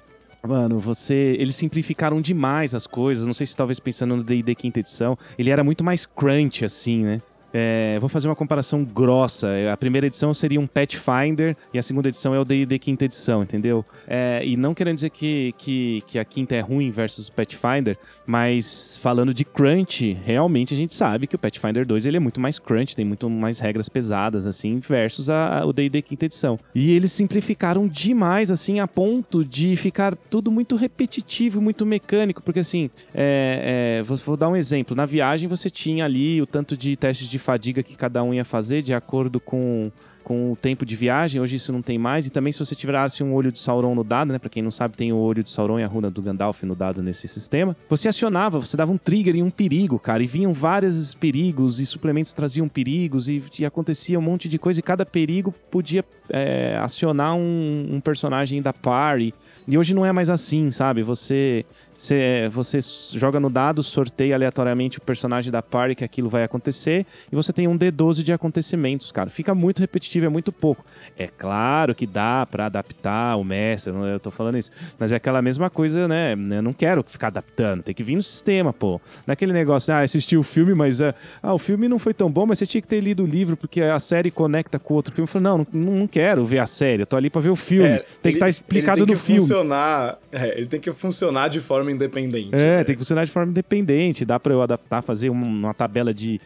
[0.46, 1.36] Mano, você.
[1.38, 3.26] Eles simplificaram demais as coisas.
[3.26, 5.16] Não sei se talvez pensando no DD quinta edição.
[5.38, 7.18] Ele era muito mais crunch, assim, né?
[7.56, 9.48] É, vou fazer uma comparação grossa.
[9.72, 13.44] A primeira edição seria um Pathfinder e a segunda edição é o D&D quinta edição,
[13.44, 13.84] entendeu?
[14.08, 17.96] É, e não querendo dizer que, que, que, a quinta é ruim versus o Pathfinder,
[18.26, 22.40] mas falando de crunch, realmente a gente sabe que o Pathfinder 2 ele é muito
[22.40, 26.58] mais crunch, tem muito mais regras pesadas, assim, versus a, a, o D&D quinta edição.
[26.74, 32.60] E eles simplificaram demais, assim, a ponto de ficar tudo muito repetitivo, muito mecânico, porque
[32.60, 34.96] assim, é, é, vou, vou dar um exemplo.
[34.96, 38.44] Na viagem você tinha ali o tanto de testes de fadiga que cada um ia
[38.44, 39.92] fazer de acordo com
[40.24, 41.40] com o tempo de viagem.
[41.40, 42.26] Hoje isso não tem mais.
[42.26, 44.38] E também se você tirasse um olho de Sauron no dado, né?
[44.38, 46.74] Pra quem não sabe, tem o olho de Sauron e a runa do Gandalf no
[46.74, 47.76] dado nesse sistema.
[47.88, 50.22] Você acionava, você dava um trigger em um perigo, cara.
[50.22, 54.80] E vinham vários perigos e suplementos traziam perigos e, e acontecia um monte de coisa.
[54.80, 59.34] E cada perigo podia é, acionar um, um, personagem da party.
[59.68, 61.02] E hoje não é mais assim, sabe?
[61.02, 61.64] Você,
[61.96, 62.78] você, você
[63.12, 67.06] joga no dado, sorteia aleatoriamente o personagem da party que aquilo vai acontecer.
[67.30, 69.28] E você tem um D12 de acontecimentos, cara.
[69.28, 70.84] Fica muito repetitivo é muito pouco.
[71.18, 75.42] É claro que dá para adaptar o mestre, eu tô falando isso, mas é aquela
[75.42, 76.34] mesma coisa, né?
[76.34, 79.00] Eu não quero ficar adaptando, tem que vir no sistema, pô.
[79.26, 82.46] Naquele negócio, ah, assisti o filme, mas uh, ah, o filme não foi tão bom,
[82.46, 85.24] mas você tinha que ter lido o livro porque a série conecta com outro filme.
[85.24, 87.56] Eu falei, não, não, não quero ver a série, eu tô ali para ver o
[87.56, 87.88] filme.
[87.88, 89.40] É, tem que estar tá explicado no filme.
[89.40, 92.54] Funcionar, é, ele tem que funcionar de forma independente.
[92.54, 92.84] É, né?
[92.84, 94.24] tem que funcionar de forma independente.
[94.24, 96.40] Dá para eu adaptar, fazer uma tabela de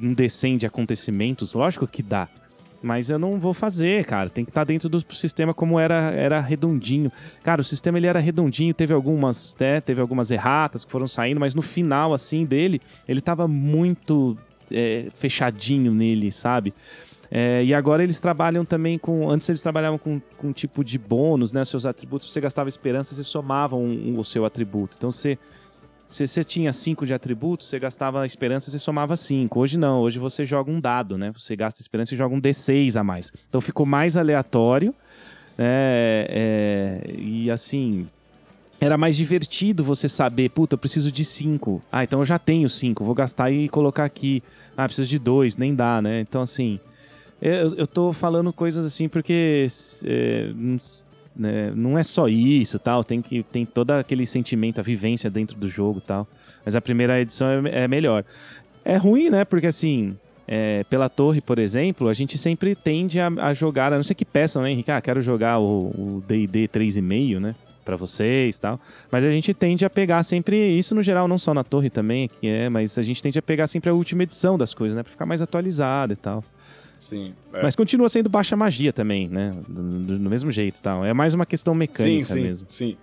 [0.00, 2.28] um descende de acontecimentos, lógico que dá.
[2.82, 4.30] Mas eu não vou fazer, cara.
[4.30, 7.10] Tem que estar tá dentro do sistema como era, era redondinho.
[7.42, 11.38] Cara, o sistema ele era redondinho, teve algumas, né, teve algumas erratas que foram saindo,
[11.38, 14.36] mas no final, assim, dele, ele tava muito
[14.72, 16.72] é, fechadinho nele, sabe?
[17.30, 19.30] É, e agora eles trabalham também com.
[19.30, 21.64] Antes eles trabalhavam com, com um tipo de bônus, né?
[21.64, 24.96] Seus atributos, você gastava esperança, você somava um, um, o seu atributo.
[24.98, 25.38] Então você
[26.10, 29.60] se você tinha 5 de atributos, você gastava esperança e somava 5.
[29.60, 31.30] Hoje não, hoje você joga um dado, né?
[31.32, 33.32] Você gasta esperança e joga um D6 a mais.
[33.48, 34.92] Então ficou mais aleatório.
[35.56, 36.26] É,
[37.06, 38.08] é, e assim,
[38.80, 41.80] era mais divertido você saber, puta, eu preciso de 5.
[41.92, 44.42] Ah, então eu já tenho 5, vou gastar e colocar aqui.
[44.76, 46.22] Ah, preciso de 2, nem dá, né?
[46.22, 46.80] Então, assim,
[47.40, 49.64] eu, eu tô falando coisas assim porque
[50.04, 50.52] é,
[51.40, 51.72] né?
[51.74, 53.02] Não é só isso, tal.
[53.02, 56.28] Tem que tem todo aquele sentimento, a vivência dentro do jogo, tal.
[56.64, 58.24] Mas a primeira edição é, é melhor.
[58.84, 59.44] É ruim, né?
[59.44, 63.96] Porque assim, é, pela torre, por exemplo, a gente sempre tende a, a, jogar, a
[63.96, 64.90] não ser que peçam, né, Henrique?
[64.90, 67.54] Ah, quero jogar o D&D 3,5, né?
[67.84, 68.78] Para vocês tal.
[69.10, 72.28] Mas a gente tende a pegar sempre, isso no geral, não só na torre também,
[72.28, 75.02] que é, mas a gente tende a pegar sempre a última edição das coisas, né?
[75.02, 76.44] Pra ficar mais atualizado e tal.
[77.10, 77.34] Sim.
[77.52, 77.60] É.
[77.60, 79.50] Mas continua sendo baixa magia também, né?
[79.68, 81.04] Do, do, do mesmo jeito tal.
[81.04, 82.66] É mais uma questão mecânica sim, sim, mesmo.
[82.70, 82.96] Sim.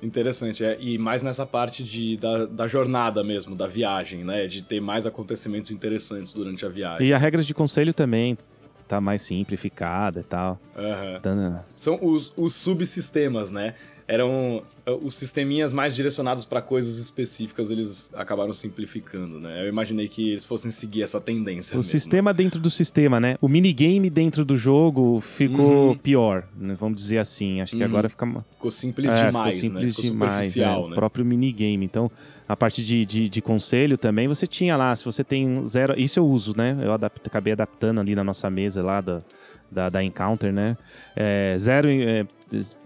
[0.00, 0.76] Interessante, é.
[0.80, 4.46] E mais nessa parte de, da, da jornada mesmo, da viagem, né?
[4.46, 7.08] De ter mais acontecimentos interessantes durante a viagem.
[7.08, 8.38] E a regras de conselho também
[8.86, 10.60] tá mais simplificada e tal.
[10.76, 11.58] Uhum.
[11.74, 13.74] São os, os subsistemas, né?
[14.12, 14.62] Eram
[15.00, 19.64] os sisteminhas mais direcionados para coisas específicas, eles acabaram simplificando, né?
[19.64, 21.72] Eu imaginei que eles fossem seguir essa tendência.
[21.72, 21.90] O mesmo.
[21.90, 23.38] sistema dentro do sistema, né?
[23.40, 25.96] O minigame dentro do jogo ficou uhum.
[25.96, 26.76] pior, né?
[26.78, 27.62] vamos dizer assim.
[27.62, 27.88] Acho que uhum.
[27.88, 28.26] agora fica.
[28.50, 30.02] Ficou simples é, demais, ficou simples né?
[30.02, 30.76] Demais, né?
[30.76, 31.86] O próprio minigame.
[31.86, 32.10] Então,
[32.46, 35.98] a parte de, de, de, conselho também, você tinha lá, se você tem zero.
[35.98, 36.76] Isso eu uso, né?
[36.82, 39.22] Eu adapt, acabei adaptando ali na nossa mesa lá da,
[39.72, 40.76] da, da Encounter, né?
[41.16, 42.26] É, zero é,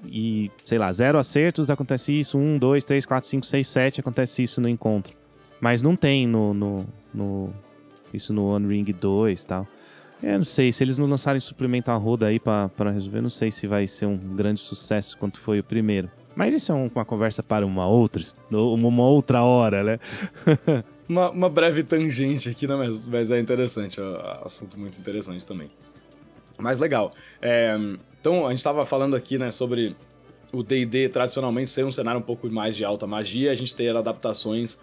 [0.06, 4.42] e, sei lá, zero acertos acontece isso, um, dois, três, quatro, cinco, seis, sete acontece
[4.42, 5.14] isso no encontro.
[5.60, 7.52] Mas não tem no, no, no
[8.12, 9.66] isso no One Ring 2 e tal.
[10.22, 13.50] Eu não sei, se eles não lançarem suplemento a roda aí para resolver, não sei
[13.50, 16.10] se vai ser um grande sucesso quanto foi o primeiro.
[16.34, 19.98] Mas isso é uma conversa para uma outra, uma outra hora, né?
[21.08, 25.46] uma, uma, breve tangente aqui, não, mas, mas é interessante, é um assunto muito interessante
[25.46, 25.68] também.
[26.58, 27.12] Mas legal.
[27.40, 27.76] É,
[28.20, 29.96] então, a gente estava falando aqui, né, sobre
[30.52, 33.94] o D&D tradicionalmente ser um cenário um pouco mais de alta magia, a gente ter
[33.94, 34.78] adaptações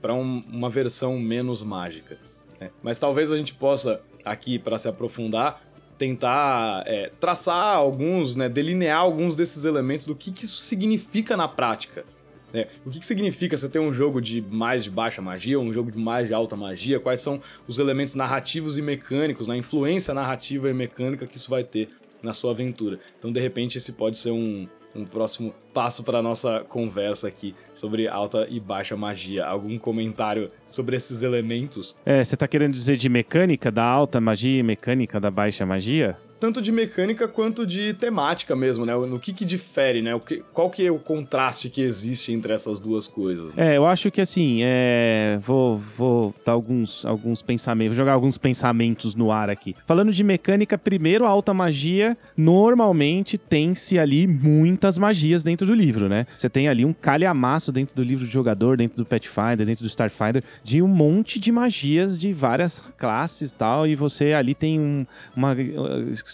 [0.00, 2.18] para um, uma versão menos mágica.
[2.60, 2.70] Né?
[2.82, 5.62] Mas talvez a gente possa, aqui, para se aprofundar,
[5.98, 11.48] tentar é, traçar alguns, né, delinear alguns desses elementos do que, que isso significa na
[11.48, 12.04] prática.
[12.52, 15.72] É, o que, que significa você ter um jogo de mais de baixa magia, um
[15.72, 17.00] jogo de mais de alta magia?
[17.00, 19.60] Quais são os elementos narrativos e mecânicos, na né?
[19.60, 21.88] influência narrativa e mecânica que isso vai ter
[22.22, 22.98] na sua aventura?
[23.18, 28.08] Então, de repente, esse pode ser um, um próximo passo para nossa conversa aqui sobre
[28.08, 29.44] alta e baixa magia.
[29.44, 31.96] Algum comentário sobre esses elementos?
[32.04, 36.16] É, você tá querendo dizer de mecânica da alta magia e mecânica da baixa magia?
[36.38, 38.94] Tanto de mecânica quanto de temática mesmo, né?
[38.94, 40.14] No que que difere, né?
[40.14, 43.54] O que, qual que é o contraste que existe entre essas duas coisas?
[43.54, 43.74] Né?
[43.74, 45.38] É, eu acho que assim, é...
[45.40, 49.74] vou, vou dar alguns, alguns pensamentos, vou jogar alguns pensamentos no ar aqui.
[49.86, 56.08] Falando de mecânica, primeiro, a alta magia, normalmente tem-se ali muitas magias dentro do livro,
[56.08, 56.26] né?
[56.38, 59.88] Você tem ali um calhamaço dentro do livro de jogador, dentro do Pathfinder, dentro do
[59.88, 64.78] Starfinder, de um monte de magias de várias classes e tal, e você ali tem
[64.78, 65.54] um, uma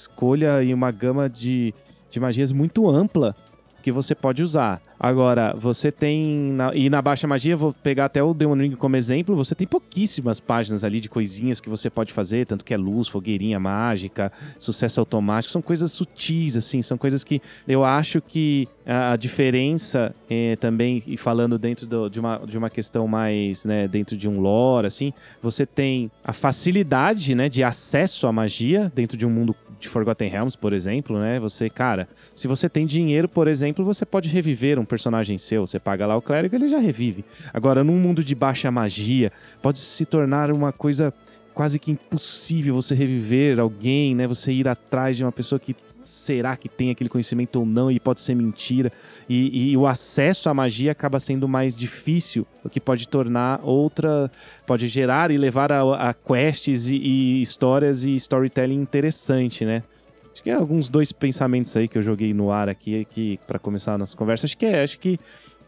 [0.02, 1.74] escolha e uma gama de,
[2.10, 3.34] de magias muito ampla
[3.82, 4.80] que você pode usar.
[4.98, 6.52] Agora, você tem.
[6.52, 9.34] Na, e na Baixa Magia, vou pegar até o Demon Ring como exemplo.
[9.36, 13.08] Você tem pouquíssimas páginas ali de coisinhas que você pode fazer, tanto que é luz,
[13.08, 15.52] fogueirinha mágica, sucesso automático.
[15.52, 21.16] São coisas sutis, assim, são coisas que eu acho que a, diferença é, também, e
[21.16, 25.12] falando dentro do, de, uma, de uma questão mais, né, dentro de um lore, assim,
[25.40, 30.28] você tem a facilidade, né, de acesso à magia dentro de um mundo de Forgotten
[30.28, 31.40] Realms, por exemplo, né?
[31.40, 35.66] Você, cara, se você tem dinheiro, por exemplo, você pode reviver um personagem seu.
[35.66, 37.24] Você paga lá o clérigo, ele já revive.
[37.54, 39.32] Agora, num mundo de baixa magia,
[39.62, 41.14] pode se tornar uma coisa
[41.54, 44.26] quase que impossível você reviver alguém, né?
[44.26, 48.00] Você ir atrás de uma pessoa que será que tem aquele conhecimento ou não e
[48.00, 48.90] pode ser mentira.
[49.28, 54.30] E, e, o acesso à magia acaba sendo mais difícil, o que pode tornar outra.
[54.66, 59.82] pode gerar e levar a, a quests e, e, histórias e storytelling interessante, né?
[60.42, 63.60] Acho que é alguns dois pensamentos aí que eu joguei no ar aqui, aqui para
[63.60, 64.44] começar a nossa conversa.
[64.44, 65.16] Acho que é, acho que,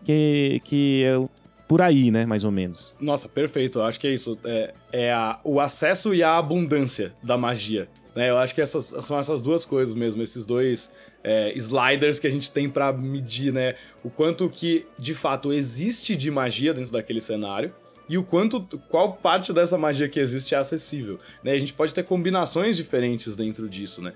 [0.05, 1.29] que, que é
[1.69, 2.93] por aí, né, mais ou menos.
[3.01, 3.81] Nossa, perfeito.
[3.81, 4.37] Acho que é isso.
[4.45, 7.89] É, é a, o acesso e a abundância da magia.
[8.17, 8.31] Né?
[8.31, 12.31] Eu acho que essas, são essas duas coisas mesmo, esses dois é, sliders que a
[12.31, 13.77] gente tem para medir, né?
[14.03, 17.73] O quanto que de fato existe de magia dentro daquele cenário
[18.09, 21.17] e o quanto, qual parte dessa magia que existe é acessível.
[21.43, 21.53] Né?
[21.53, 24.13] A gente pode ter combinações diferentes dentro disso, né?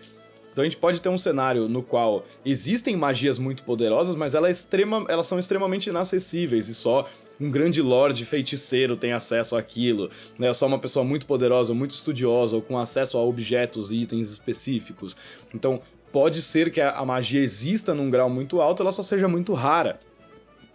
[0.59, 4.49] Então a gente pode ter um cenário no qual existem magias muito poderosas, mas ela
[4.49, 7.09] é extrema, elas são extremamente inacessíveis e só
[7.41, 10.53] um grande lord feiticeiro tem acesso àquilo, né?
[10.53, 15.17] Só uma pessoa muito poderosa, muito estudiosa, ou com acesso a objetos e itens específicos.
[15.55, 19.53] Então, pode ser que a magia exista num grau muito alto, ela só seja muito
[19.53, 20.01] rara.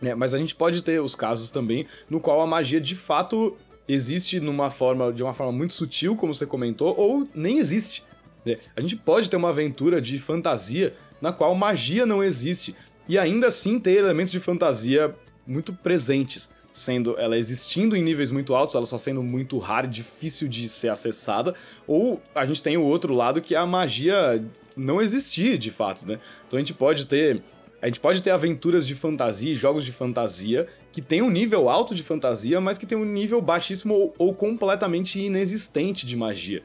[0.02, 0.16] Né?
[0.16, 4.40] Mas a gente pode ter os casos também no qual a magia de fato existe
[4.40, 8.02] numa forma, de uma forma muito sutil, como você comentou, ou nem existe.
[8.46, 8.58] Né?
[8.76, 12.76] A gente pode ter uma aventura de fantasia na qual magia não existe
[13.08, 15.14] e ainda assim ter elementos de fantasia
[15.46, 20.48] muito presentes, sendo ela existindo em níveis muito altos, ela só sendo muito rara, difícil
[20.48, 21.54] de ser acessada,
[21.86, 24.44] ou a gente tem o outro lado que é a magia
[24.76, 26.18] não existir de fato, né?
[26.48, 27.42] Então a gente pode ter
[27.82, 31.94] a gente pode ter aventuras de fantasia, jogos de fantasia que tem um nível alto
[31.94, 36.64] de fantasia, mas que tem um nível baixíssimo ou, ou completamente inexistente de magia.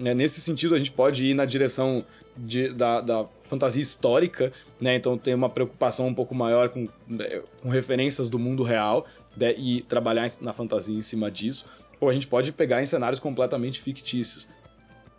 [0.00, 0.14] Né?
[0.14, 2.02] Nesse sentido, a gente pode ir na direção
[2.34, 4.94] de, da, da, fantasia histórica, né?
[4.94, 9.04] Então tem uma preocupação um pouco maior com, né, com referências do mundo real
[9.36, 9.52] né?
[9.58, 11.66] e trabalhar na fantasia em cima disso.
[12.00, 14.48] Ou a gente pode pegar em cenários completamente fictícios.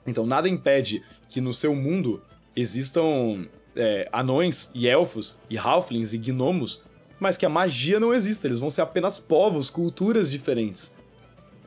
[0.08, 2.24] Então nada impede que no seu mundo
[2.56, 6.82] existam é, anões e elfos e halflings e gnomos,
[7.20, 10.92] mas que a magia não existe, eles vão ser apenas povos, culturas diferentes.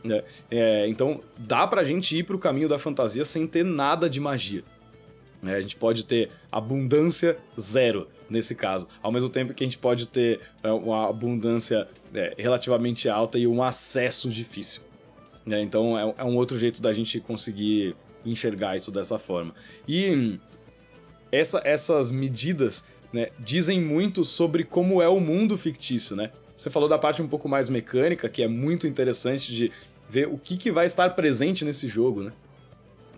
[0.05, 0.23] Né?
[0.51, 4.63] É, então dá pra gente ir pro caminho da fantasia sem ter nada de magia.
[5.43, 9.79] É, a gente pode ter abundância zero nesse caso, ao mesmo tempo que a gente
[9.79, 14.83] pode ter é, uma abundância é, relativamente alta e um acesso difícil.
[15.47, 19.55] É, então é, é, um outro jeito da gente conseguir enxergar isso dessa forma.
[19.87, 20.39] E
[21.31, 26.31] essa, essas medidas né, dizem muito sobre como é o mundo fictício, né?
[26.57, 29.73] Você falou da parte um pouco mais mecânica, que é muito interessante de
[30.15, 32.33] ver o que, que vai estar presente nesse jogo, né?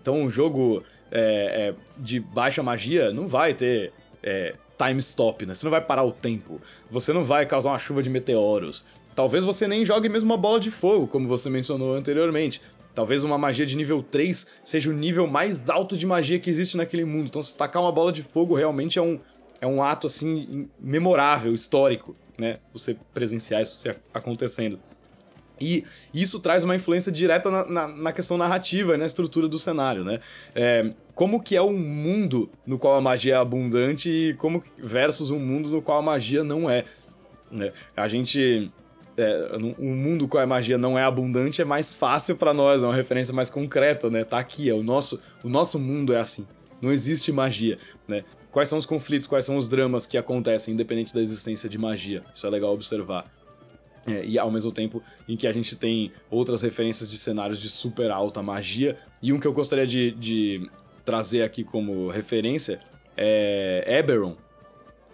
[0.01, 5.53] Então, um jogo é, é, de baixa magia não vai ter é, time stop, né?
[5.53, 6.59] Você não vai parar o tempo.
[6.89, 8.83] Você não vai causar uma chuva de meteoros.
[9.15, 12.61] Talvez você nem jogue mesmo uma bola de fogo, como você mencionou anteriormente.
[12.95, 16.77] Talvez uma magia de nível 3 seja o nível mais alto de magia que existe
[16.77, 17.27] naquele mundo.
[17.27, 19.19] Então, se tacar uma bola de fogo realmente é um,
[19.61, 22.57] é um ato, assim, memorável, histórico, né?
[22.73, 24.79] Você presenciar isso acontecendo.
[25.59, 29.57] E isso traz uma influência direta na, na, na questão narrativa e na estrutura do
[29.57, 30.19] cenário, né?
[30.55, 35.31] É, como que é um mundo no qual a magia é abundante e como versus
[35.31, 36.85] um mundo no qual a magia não é.
[37.51, 37.71] Né?
[37.95, 38.69] A gente
[39.17, 42.85] é, um mundo com a magia não é abundante, é mais fácil para nós, é
[42.85, 44.23] uma referência mais concreta, né?
[44.23, 46.45] Tá aqui, é o nosso, o nosso mundo é assim.
[46.79, 48.23] Não existe magia, né?
[48.51, 52.23] Quais são os conflitos, quais são os dramas que acontecem independente da existência de magia?
[52.33, 53.23] Isso é legal observar.
[54.07, 57.67] É, e ao mesmo tempo em que a gente tem outras referências de cenários de
[57.67, 58.97] super alta magia.
[59.21, 60.69] E um que eu gostaria de, de
[61.03, 62.79] trazer aqui como referência
[63.17, 64.35] é Eberron,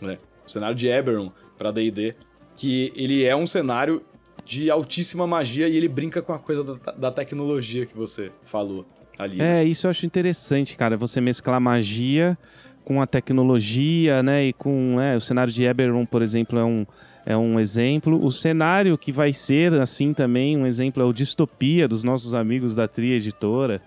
[0.02, 0.18] né?
[0.46, 2.16] O cenário de Eberron para D&D,
[2.56, 4.04] que ele é um cenário
[4.46, 8.86] de altíssima magia e ele brinca com a coisa da, da tecnologia que você falou
[9.18, 9.42] ali.
[9.42, 10.98] É, isso eu acho interessante, cara.
[10.98, 12.38] Você mesclar magia
[12.84, 14.46] com a tecnologia, né?
[14.46, 16.86] E com é, o cenário de Eberron, por exemplo, é um,
[17.26, 18.24] é um exemplo.
[18.24, 22.76] O cenário que vai ser assim também, um exemplo é o Distopia dos nossos amigos
[22.76, 23.82] da Tria Editora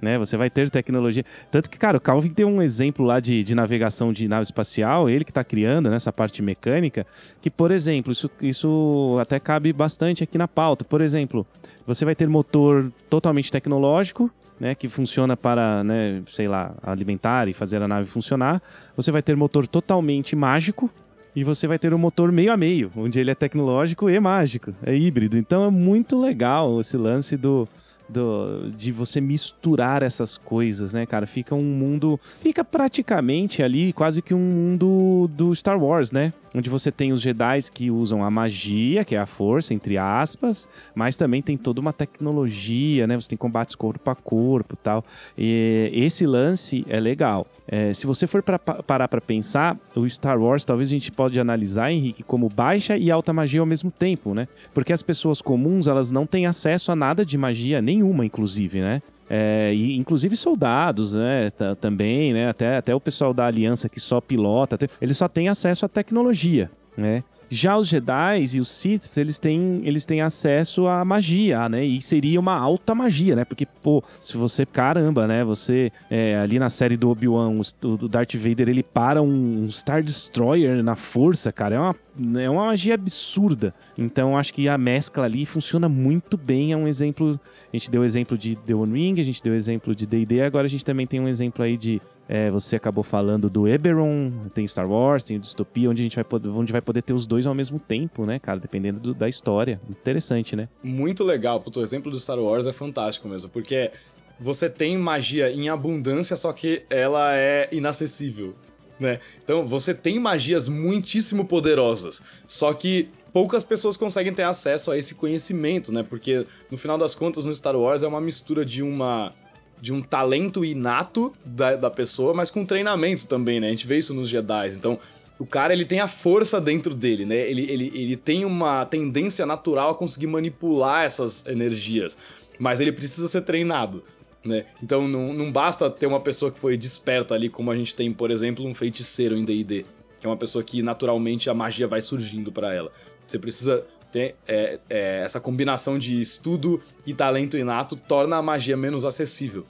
[0.00, 0.18] né?
[0.18, 1.24] Você vai ter tecnologia.
[1.50, 5.08] Tanto que, cara, o Calvin tem um exemplo lá de, de navegação de nave espacial,
[5.08, 7.06] ele que está criando né, parte mecânica,
[7.40, 10.84] que, por exemplo, isso, isso até cabe bastante aqui na pauta.
[10.84, 11.46] Por exemplo,
[11.86, 14.30] você vai ter motor totalmente tecnológico,
[14.60, 18.62] né, que funciona para, né, sei lá, alimentar e fazer a nave funcionar.
[18.94, 20.90] Você vai ter motor totalmente mágico,
[21.34, 24.74] e você vai ter um motor meio a meio, onde ele é tecnológico e mágico,
[24.84, 25.38] é híbrido.
[25.38, 27.68] Então é muito legal esse lance do,
[28.12, 31.26] do, de você misturar essas coisas, né, cara?
[31.26, 32.18] Fica um mundo.
[32.22, 36.32] Fica praticamente ali quase que um mundo do Star Wars, né?
[36.54, 40.66] Onde você tem os Jedi que usam a magia, que é a força, entre aspas,
[40.94, 43.16] mas também tem toda uma tecnologia, né?
[43.16, 45.04] Você tem combates corpo a corpo tal.
[45.38, 47.46] E esse lance é legal.
[47.68, 51.38] É, se você for pra, parar para pensar, o Star Wars talvez a gente pode
[51.38, 54.48] analisar, Henrique, como baixa e alta magia ao mesmo tempo, né?
[54.74, 59.02] Porque as pessoas comuns, elas não têm acesso a nada de magia, nenhuma, inclusive, né?
[59.28, 64.20] É, e, inclusive soldados, né, também, né, até, até o pessoal da aliança que só
[64.20, 67.22] pilota, eles só têm acesso à tecnologia, né?
[67.52, 71.84] Já os Jedi e os Siths, eles têm, eles têm acesso à magia, né?
[71.84, 73.44] E seria uma alta magia, né?
[73.44, 75.44] Porque, pô, se você, caramba, né?
[75.44, 80.80] Você, é, ali na série do Obi-Wan, o Darth Vader, ele para um Star Destroyer
[80.84, 81.74] na força, cara.
[81.74, 81.96] É uma,
[82.40, 83.74] é uma magia absurda.
[83.98, 86.72] Então, acho que a mescla ali funciona muito bem.
[86.72, 87.38] É um exemplo...
[87.72, 90.66] A gente deu exemplo de The One Ring, a gente deu exemplo de D&D, agora
[90.66, 92.00] a gente também tem um exemplo aí de
[92.32, 96.14] é, você acabou falando do Eberron, tem Star Wars, tem o Distopia, onde a gente
[96.14, 98.60] vai poder, onde vai poder ter os dois ao mesmo tempo, né, cara?
[98.60, 99.80] Dependendo do, da história.
[99.90, 100.68] Interessante, né?
[100.80, 101.60] Muito legal.
[101.60, 103.90] O exemplo do Star Wars é fantástico mesmo, porque
[104.38, 108.54] você tem magia em abundância, só que ela é inacessível.
[109.00, 109.18] Né?
[109.42, 115.16] Então você tem magias muitíssimo poderosas, só que poucas pessoas conseguem ter acesso a esse
[115.16, 116.04] conhecimento, né?
[116.04, 119.32] Porque no final das contas no Star Wars é uma mistura de uma
[119.80, 123.68] de um talento inato da, da pessoa, mas com treinamento também, né?
[123.68, 124.68] A gente vê isso nos Jedi.
[124.76, 124.98] Então,
[125.38, 127.36] o cara ele tem a força dentro dele, né?
[127.50, 132.18] Ele, ele, ele tem uma tendência natural a conseguir manipular essas energias,
[132.58, 134.02] mas ele precisa ser treinado.
[134.44, 134.64] Né?
[134.82, 138.12] Então não, não basta ter uma pessoa que foi desperta ali, como a gente tem,
[138.12, 139.84] por exemplo, um feiticeiro em D&D,
[140.18, 142.90] que é uma pessoa que naturalmente a magia vai surgindo para ela.
[143.26, 148.76] Você precisa ter é, é, essa combinação de estudo e talento inato torna a magia
[148.76, 149.64] menos acessível.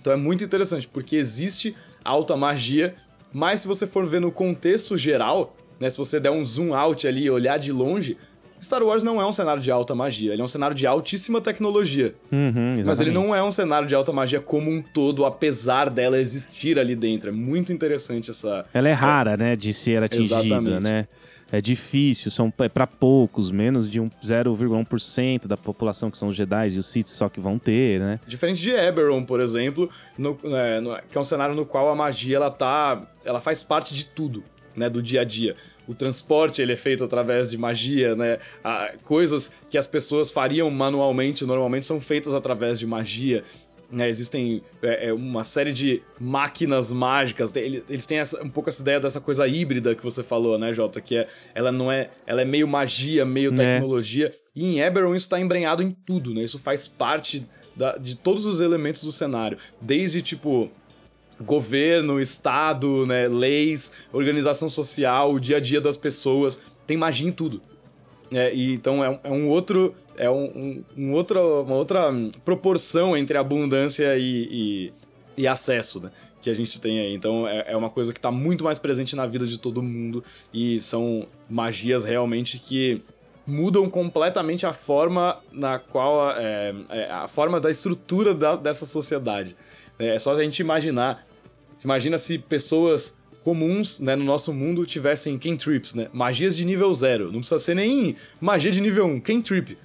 [0.00, 1.74] Então é muito interessante, porque existe
[2.04, 2.94] alta magia,
[3.32, 7.06] mas se você for ver no contexto geral, né, se você der um zoom out
[7.08, 8.16] ali e olhar de longe,
[8.64, 11.40] Star Wars não é um cenário de alta magia, ele é um cenário de altíssima
[11.40, 12.14] tecnologia.
[12.32, 16.18] Uhum, Mas ele não é um cenário de alta magia como um todo, apesar dela
[16.18, 17.28] existir ali dentro.
[17.28, 18.64] É muito interessante essa.
[18.72, 20.82] Ela é rara, né, de ser atingida, Exatamente.
[20.82, 21.04] né?
[21.52, 24.08] É difícil, são é para poucos, menos de um
[24.68, 28.18] 0,1% da população que são os Jedi e os Sith só que vão ter, né?
[28.26, 29.88] Diferente de Eberron, por exemplo,
[30.18, 33.62] no- é, no- que é um cenário no qual a magia ela tá, ela faz
[33.62, 34.42] parte de tudo,
[34.76, 35.54] né, do dia a dia.
[35.86, 38.38] O transporte ele é feito através de magia, né?
[38.62, 43.42] A- coisas que as pessoas fariam manualmente, normalmente são feitas através de magia.
[43.92, 44.08] né?
[44.08, 47.54] existem é, é, uma série de máquinas mágicas.
[47.54, 51.00] Eles têm essa- um pouco essa ideia dessa coisa híbrida que você falou, né, Jota?
[51.00, 53.56] Que é, ela não é, ela é meio magia, meio É.
[53.56, 54.34] tecnologia.
[54.56, 56.42] E em Eberron isso tá embrenhado em tudo, né?
[56.42, 59.58] Isso faz parte da- de todos os elementos do cenário.
[59.80, 60.68] Desde, tipo,
[61.44, 66.60] governo, estado, né, leis, organização social, o dia a dia das pessoas.
[66.86, 67.60] Tem magia em tudo.
[68.32, 69.94] É, e então é, um- é um outro.
[70.16, 71.12] É um, um, um
[71.66, 72.12] uma outra
[72.44, 74.48] proporção entre abundância e,
[75.36, 76.08] e, e acesso, né?
[76.40, 77.14] Que a gente tem aí.
[77.14, 80.22] Então é, é uma coisa que tá muito mais presente na vida de todo mundo.
[80.52, 83.02] E são magias realmente que
[83.46, 86.30] mudam completamente a forma na qual.
[86.36, 89.56] É, é, a forma da estrutura da- dessa sociedade.
[89.98, 91.26] É só a gente imaginar.
[91.84, 96.08] Se imagina se pessoas comuns, né, no nosso mundo tivessem cantrips, né?
[96.14, 97.26] Magias de nível zero.
[97.26, 99.76] Não precisa ser nem magia de nível 1, cantrip.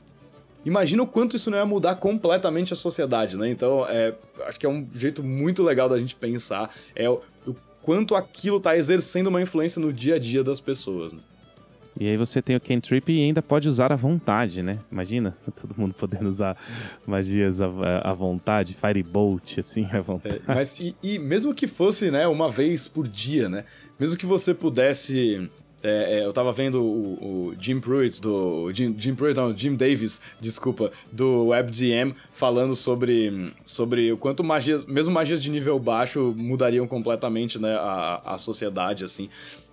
[0.64, 3.50] Imagina o quanto isso não ia mudar completamente a sociedade, né?
[3.50, 7.54] Então, é, acho que é um jeito muito legal da gente pensar é o, o
[7.82, 11.12] quanto aquilo tá exercendo uma influência no dia a dia das pessoas.
[11.12, 11.20] Né?
[12.00, 14.80] E aí você tem o cantrip e ainda pode usar à vontade, né?
[14.90, 16.56] Imagina todo mundo podendo usar
[17.06, 17.68] magias à,
[18.04, 20.38] à vontade, firebolt, assim, à vontade.
[20.48, 23.66] É, mas e, e mesmo que fosse, né, uma vez por dia, né?
[24.00, 25.50] Mesmo que você pudesse.
[25.84, 28.72] é, é, eu tava vendo o, o Jim Pruitt, do.
[28.72, 34.86] Jim, Jim Pruitt, não, Jim Davis, desculpa, do WebGM, falando sobre, sobre o quanto magias,
[34.86, 39.28] mesmo magias de nível baixo, mudariam completamente, né, a, a sociedade, assim.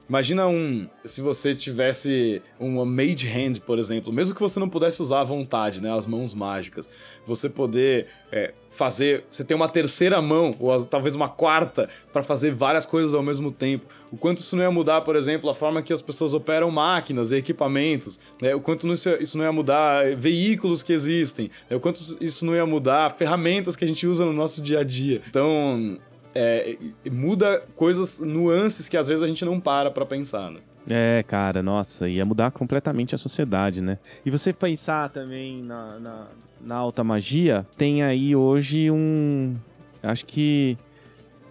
[0.09, 0.89] Imagina um.
[1.05, 5.25] Se você tivesse uma Mage Hand, por exemplo, mesmo que você não pudesse usar à
[5.25, 5.93] vontade, né?
[5.93, 6.89] As mãos mágicas.
[7.27, 9.25] Você poder é, fazer.
[9.29, 13.51] Você ter uma terceira mão, ou talvez uma quarta, para fazer várias coisas ao mesmo
[13.51, 13.87] tempo.
[14.13, 17.33] O quanto isso não ia mudar, por exemplo, a forma que as pessoas operam máquinas
[17.33, 18.21] e equipamentos.
[18.41, 18.55] Né?
[18.55, 21.51] O quanto isso não ia mudar veículos que existem.
[21.69, 21.77] Né?
[21.77, 24.85] O quanto isso não ia mudar ferramentas que a gente usa no nosso dia a
[24.85, 25.21] dia.
[25.29, 25.99] Então
[26.37, 30.61] é, muda coisas, nuances que às vezes a gente não para pra pensar, né?
[30.89, 33.99] É, cara, nossa, ia mudar completamente a sociedade, né?
[34.25, 36.27] E você pensar também na, na,
[36.61, 39.57] na alta magia, tem aí hoje um.
[40.03, 40.79] Acho que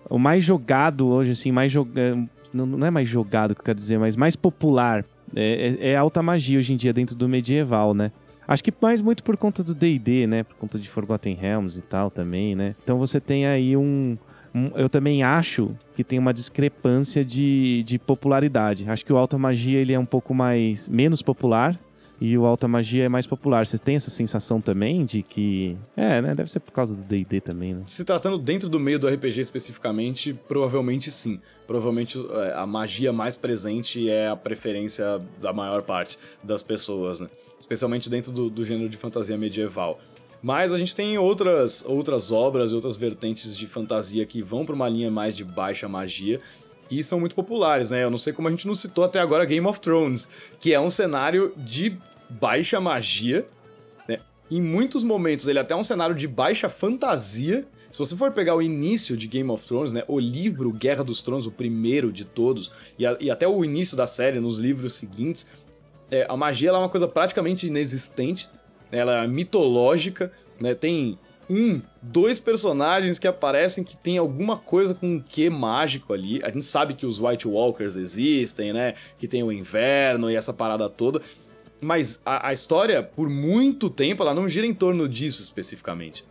[0.09, 2.29] o mais jogado hoje, assim, mais jogado.
[2.53, 5.03] Não, não é mais jogado que eu quero dizer, mas mais popular
[5.35, 8.11] é, é, é alta magia hoje em dia dentro do medieval, né?
[8.47, 10.43] Acho que mais muito por conta do D&D, né?
[10.43, 12.75] Por conta de Forgotten Realms e tal também, né?
[12.83, 14.17] Então você tem aí um...
[14.55, 18.89] um- eu também acho que tem uma discrepância de, de popularidade.
[18.89, 20.87] Acho que o Alta Magia ele é um pouco mais...
[20.87, 21.77] menos popular
[22.21, 23.67] e o Alta Magia é mais popular.
[23.67, 25.75] Vocês têm essa sensação também de que...
[25.97, 26.33] É, né?
[26.33, 27.81] Deve ser por causa do D&D também, né?
[27.87, 31.41] Se tratando dentro do meio do RPG especificamente, provavelmente sim.
[31.67, 37.27] Provavelmente é, a magia mais presente é a preferência da maior parte das pessoas, né?
[37.59, 39.99] Especialmente dentro do, do gênero de fantasia medieval.
[40.41, 44.87] Mas a gente tem outras, outras obras outras vertentes de fantasia que vão para uma
[44.87, 46.39] linha mais de baixa magia
[46.91, 48.03] e são muito populares, né?
[48.03, 50.29] Eu não sei como a gente não citou até agora Game of Thrones,
[50.59, 51.97] que é um cenário de
[52.29, 53.45] baixa magia,
[54.07, 54.19] né?
[54.51, 57.67] Em muitos momentos ele é até um cenário de baixa fantasia.
[57.89, 61.21] Se você for pegar o início de Game of Thrones, né, o livro Guerra dos
[61.23, 64.93] Tronos, o primeiro de todos, e, a- e até o início da série, nos livros
[64.93, 65.47] seguintes,
[66.11, 68.47] é, a magia é uma coisa praticamente inexistente,
[68.99, 70.73] ela é mitológica, né?
[70.73, 71.17] Tem
[71.49, 76.41] um, dois personagens que aparecem que tem alguma coisa com um quê mágico ali.
[76.43, 78.95] A gente sabe que os White Walkers existem, né?
[79.17, 81.21] Que tem o inverno e essa parada toda.
[81.79, 86.25] Mas a, a história, por muito tempo, ela não gira em torno disso especificamente.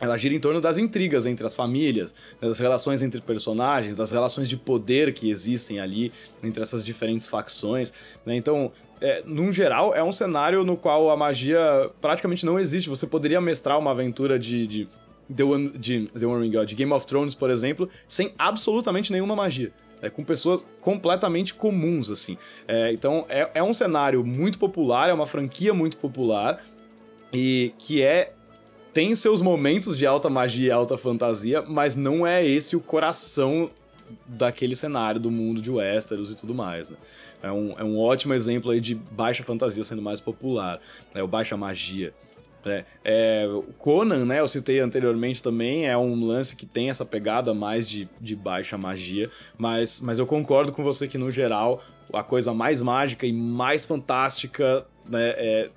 [0.00, 4.48] Ela gira em torno das intrigas entre as famílias, das relações entre personagens, das relações
[4.48, 7.92] de poder que existem ali entre essas diferentes facções.
[8.24, 8.36] né?
[8.36, 8.70] Então,
[9.00, 12.88] é, num geral, é um cenário no qual a magia praticamente não existe.
[12.88, 14.88] Você poderia mestrar uma aventura de, de,
[15.34, 19.36] The, One, de, The One Ring, de Game of Thrones, por exemplo, sem absolutamente nenhuma
[19.36, 19.72] magia.
[20.00, 22.38] É, com pessoas completamente comuns, assim.
[22.68, 26.62] É, então, é, é um cenário muito popular, é uma franquia muito popular,
[27.32, 28.32] e que é
[28.92, 33.70] tem seus momentos de alta magia e alta fantasia, mas não é esse o coração
[34.26, 36.90] daquele cenário do mundo de Westeros e tudo mais.
[36.90, 36.96] Né?
[37.42, 40.80] É, um, é um ótimo exemplo aí de baixa fantasia sendo mais popular,
[41.14, 41.22] né?
[41.22, 42.12] o baixa magia.
[42.66, 43.46] É, é,
[43.78, 48.08] Conan, né, eu citei anteriormente também, é um lance que tem essa pegada mais de,
[48.20, 51.82] de baixa magia, mas, mas eu concordo com você que, no geral,
[52.12, 55.70] a coisa mais mágica e mais fantástica né, é,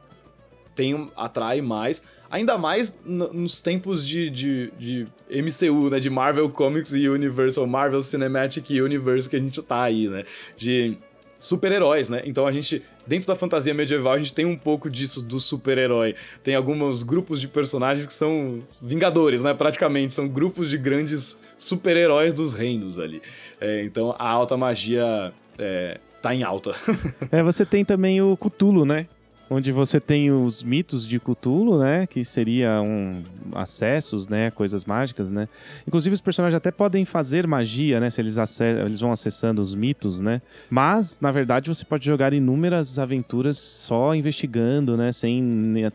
[0.81, 6.91] tem, atrai mais, ainda mais nos tempos de, de, de, MCU, né, de Marvel Comics
[6.91, 10.23] e Universal, Marvel Cinematic Universe que a gente tá aí, né,
[10.57, 10.97] de
[11.39, 12.21] super-heróis, né?
[12.25, 16.13] Então a gente, dentro da fantasia medieval, a gente tem um pouco disso do super-herói.
[16.43, 19.51] Tem alguns grupos de personagens que são vingadores, né?
[19.51, 23.19] Praticamente, são grupos de grandes super-heróis dos reinos ali.
[23.59, 26.73] É, então a alta magia é, tá em alta.
[27.31, 29.07] é, você tem também o Cthulhu, né?
[29.53, 33.21] Onde você tem os mitos de Cthulhu, né, que seriam
[33.53, 35.49] acessos, né, coisas mágicas, né.
[35.85, 40.21] Inclusive os personagens até podem fazer magia, né, se eles, eles vão acessando os mitos,
[40.21, 40.41] né.
[40.69, 45.43] Mas na verdade você pode jogar inúmeras aventuras só investigando, né, sem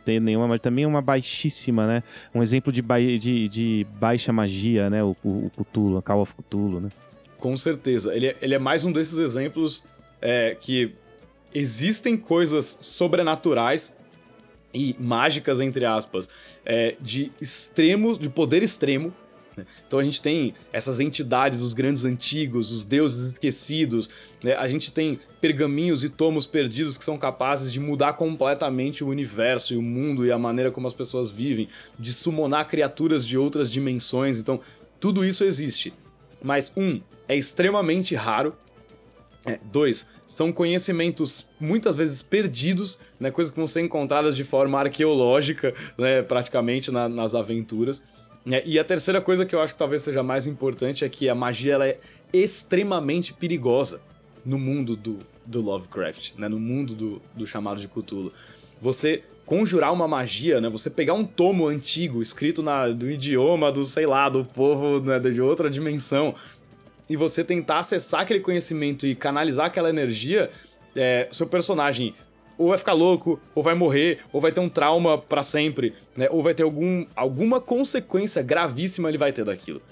[0.05, 2.03] ter nenhuma, mas também uma baixíssima, né.
[2.35, 6.21] Um exemplo de, ba de, de baixa magia, né, o, o, o Cthulhu, a Call
[6.21, 6.91] of Cthulhu, né.
[7.39, 9.83] Com certeza, ele, é, ele é mais um desses exemplos
[10.21, 10.95] é, que
[11.57, 13.95] existem coisas sobrenaturais
[14.75, 16.29] e mágicas, entre aspas,
[16.67, 19.11] é, de extremo, de poder extremo.
[19.57, 19.65] Né?
[19.87, 24.11] Então a gente tem essas entidades, os grandes antigos, os deuses esquecidos,
[24.45, 24.53] né?
[24.55, 29.73] a gente tem pergaminhos e tomos perdidos que são capazes de mudar completamente o universo
[29.73, 33.73] e o mundo e a maneira como as pessoas vivem, de summonar criaturas de outras
[33.73, 34.39] dimensões.
[34.39, 34.61] Então
[35.01, 35.95] tudo isso existe.
[36.43, 38.55] Mas, um, é extremamente raro.
[39.47, 44.79] É, dois, são conhecimentos muitas vezes perdidos, né, coisas que vão ser encontradas de forma
[44.79, 48.03] arqueológica, né, praticamente na, nas aventuras.
[48.51, 51.29] É, e a terceira coisa que eu acho que talvez seja mais importante é que
[51.29, 51.97] a magia ela é
[52.33, 54.01] extremamente perigosa
[54.45, 58.33] no mundo do, do Lovecraft, né, no mundo do, do chamado de Cthulhu.
[58.81, 60.69] Você conjurar uma magia, né?
[60.69, 65.19] Você pegar um tomo antigo escrito na, do idioma do, sei lá, do povo né,
[65.21, 66.35] de outra dimensão
[67.09, 70.51] e você tentar acessar aquele conhecimento e canalizar aquela energia,
[70.95, 72.13] é, seu personagem
[72.59, 76.27] ou vai ficar louco, ou vai morrer, ou vai ter um trauma para sempre, né?
[76.31, 79.83] Ou vai ter algum, alguma consequência gravíssima ele vai ter daquilo.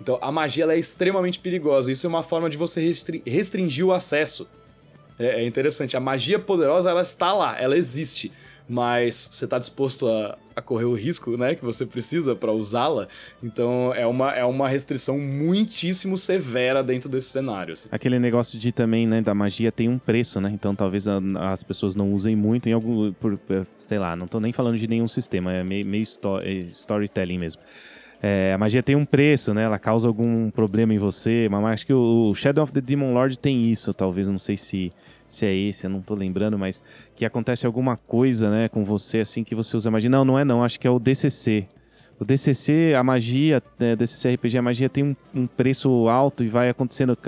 [0.00, 1.92] Então a magia é extremamente perigosa.
[1.92, 2.80] Isso é uma forma de você
[3.26, 4.48] restringir o acesso.
[5.18, 5.98] É, é interessante.
[5.98, 8.32] A magia poderosa ela está lá, ela existe
[8.68, 13.08] mas você está disposto a, a, correr o risco, né, que você precisa para usá-la.
[13.42, 17.74] Então é uma, é uma restrição muitíssimo severa dentro desse cenário.
[17.74, 17.88] Assim.
[17.90, 20.50] Aquele negócio de também, né, da magia tem um preço, né?
[20.52, 21.20] Então talvez a,
[21.52, 23.38] as pessoas não usem muito em algum, por,
[23.78, 26.04] sei lá, não estou nem falando de nenhum sistema, é meio, meio
[26.42, 27.62] é storytelling mesmo.
[28.26, 29.64] É, a magia tem um preço, né?
[29.64, 31.46] Ela causa algum problema em você.
[31.50, 34.26] Mas acho que o Shadow of the Demon Lord tem isso, talvez.
[34.26, 34.90] Não sei se,
[35.34, 36.82] se é esse, eu não tô lembrando, mas
[37.14, 40.10] que acontece alguma coisa, né, com você assim que você usa magia.
[40.10, 40.62] Não, não é não.
[40.62, 41.66] Acho que é o DCC.
[42.18, 46.48] O DCC, a magia, né, DCC RPG, a magia tem um, um, preço alto e
[46.48, 47.18] vai acontecendo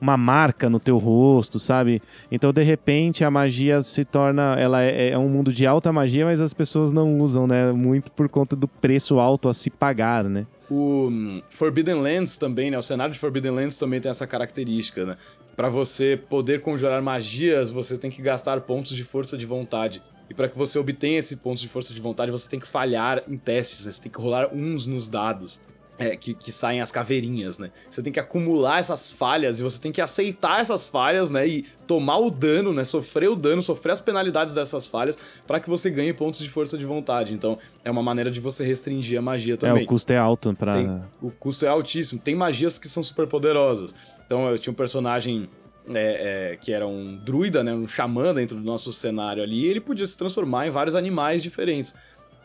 [0.00, 2.00] uma marca no teu rosto, sabe?
[2.30, 4.54] Então, de repente, a magia se torna.
[4.58, 7.72] Ela é, é, um mundo de alta magia, mas as pessoas não usam, né?
[7.72, 10.46] Muito por conta do preço alto a se pagar, né?
[10.70, 12.78] O hum, Forbidden Lands também, né?
[12.78, 15.16] O cenário de Forbidden Lands também tem essa característica, né?
[15.56, 20.02] Para você poder conjurar magias, você tem que gastar pontos de força de vontade.
[20.30, 23.22] E para que você obtenha esse ponto de força de vontade, você tem que falhar
[23.28, 23.92] em testes, né?
[23.92, 25.60] você tem que rolar uns nos dados.
[25.98, 27.70] É, que, que, saem as caveirinhas, né?
[27.88, 31.46] Você tem que acumular essas falhas e você tem que aceitar essas falhas, né?
[31.46, 32.82] E tomar o dano, né?
[32.82, 36.78] Sofrer o dano, sofrer as penalidades dessas falhas para que você ganhe pontos de força
[36.78, 37.34] de vontade.
[37.34, 39.82] Então, é uma maneira de você restringir a magia também.
[39.82, 41.06] É, o custo é alto para.
[41.20, 42.18] O custo é altíssimo.
[42.18, 43.94] Tem magias que são super poderosas.
[44.24, 45.48] Então, eu tinha um personagem
[45.88, 49.66] é, é, que era um druida, né, um xamã dentro do nosso cenário ali, e
[49.66, 51.94] ele podia se transformar em vários animais diferentes.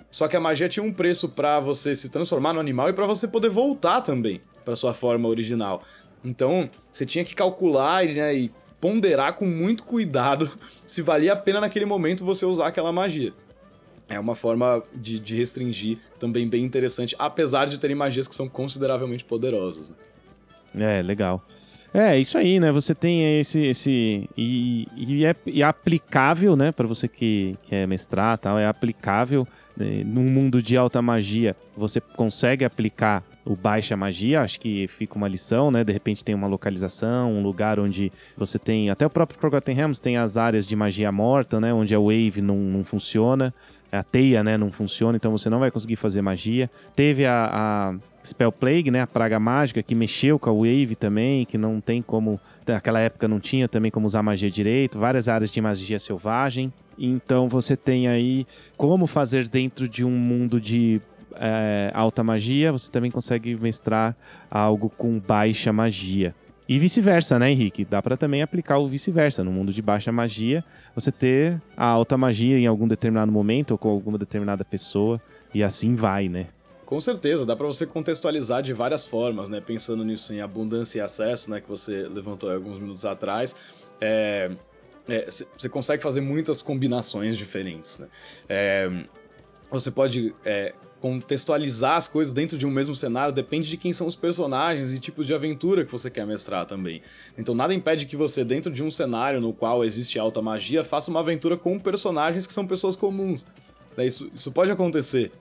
[0.09, 3.05] Só que a magia tinha um preço para você se transformar no animal e para
[3.05, 5.81] você poder voltar também para sua forma original.
[6.23, 10.49] Então, você tinha que calcular né, e ponderar com muito cuidado
[10.85, 13.33] se valia a pena naquele momento você usar aquela magia.
[14.09, 18.47] É uma forma de, de restringir também bem interessante, apesar de terem magias que são
[18.47, 19.89] consideravelmente poderosas.
[20.73, 20.99] Né?
[20.99, 21.43] É, legal.
[21.99, 22.71] É, isso aí, né?
[22.71, 23.59] Você tem esse.
[23.59, 26.71] esse e, e, é, e é aplicável, né?
[26.71, 29.47] Para você que quer mestrar tal, é aplicável.
[29.75, 30.03] Né?
[30.05, 35.27] Num mundo de alta magia, você consegue aplicar o baixa magia, acho que fica uma
[35.27, 35.83] lição, né?
[35.83, 38.91] De repente tem uma localização, um lugar onde você tem.
[38.91, 41.73] Até o próprio Forgotten Realms tem as áreas de magia morta, né?
[41.73, 43.51] Onde a wave não, não funciona,
[43.91, 44.55] a teia, né?
[44.55, 46.69] Não funciona, então você não vai conseguir fazer magia.
[46.95, 47.95] Teve a
[48.27, 49.01] Spell Plague, né?
[49.01, 52.39] A praga mágica que mexeu com a wave também, que não tem como.
[52.67, 56.71] Naquela época não tinha também como usar magia direito, várias áreas de magia selvagem.
[56.97, 61.01] Então você tem aí como fazer dentro de um mundo de
[61.39, 64.15] é, alta magia, você também consegue mestrar
[64.49, 66.33] algo com baixa magia.
[66.69, 67.85] E vice-versa, né, Henrique?
[67.85, 69.41] Dá para também aplicar o vice-versa.
[69.41, 70.61] No mundo de baixa magia,
[70.93, 75.21] você ter a alta magia em algum determinado momento ou com alguma determinada pessoa,
[75.53, 76.47] e assim vai, né?
[76.87, 79.59] Com certeza, dá para você contextualizar de várias formas, né?
[79.59, 81.59] Pensando nisso em abundância e acesso, né?
[81.59, 83.53] Que você levantou alguns minutos atrás.
[83.99, 84.49] É,
[85.09, 88.07] é, você consegue fazer muitas combinações diferentes, né?
[88.47, 88.89] É,
[89.69, 94.07] você pode é, contextualizar as coisas dentro de um mesmo cenário depende de quem são
[94.07, 97.01] os personagens e tipos de aventura que você quer mestrar também.
[97.37, 101.11] Então nada impede que você, dentro de um cenário no qual existe alta magia, faça
[101.11, 103.45] uma aventura com personagens que são pessoas comuns.
[103.97, 105.33] É, isso, isso pode acontecer.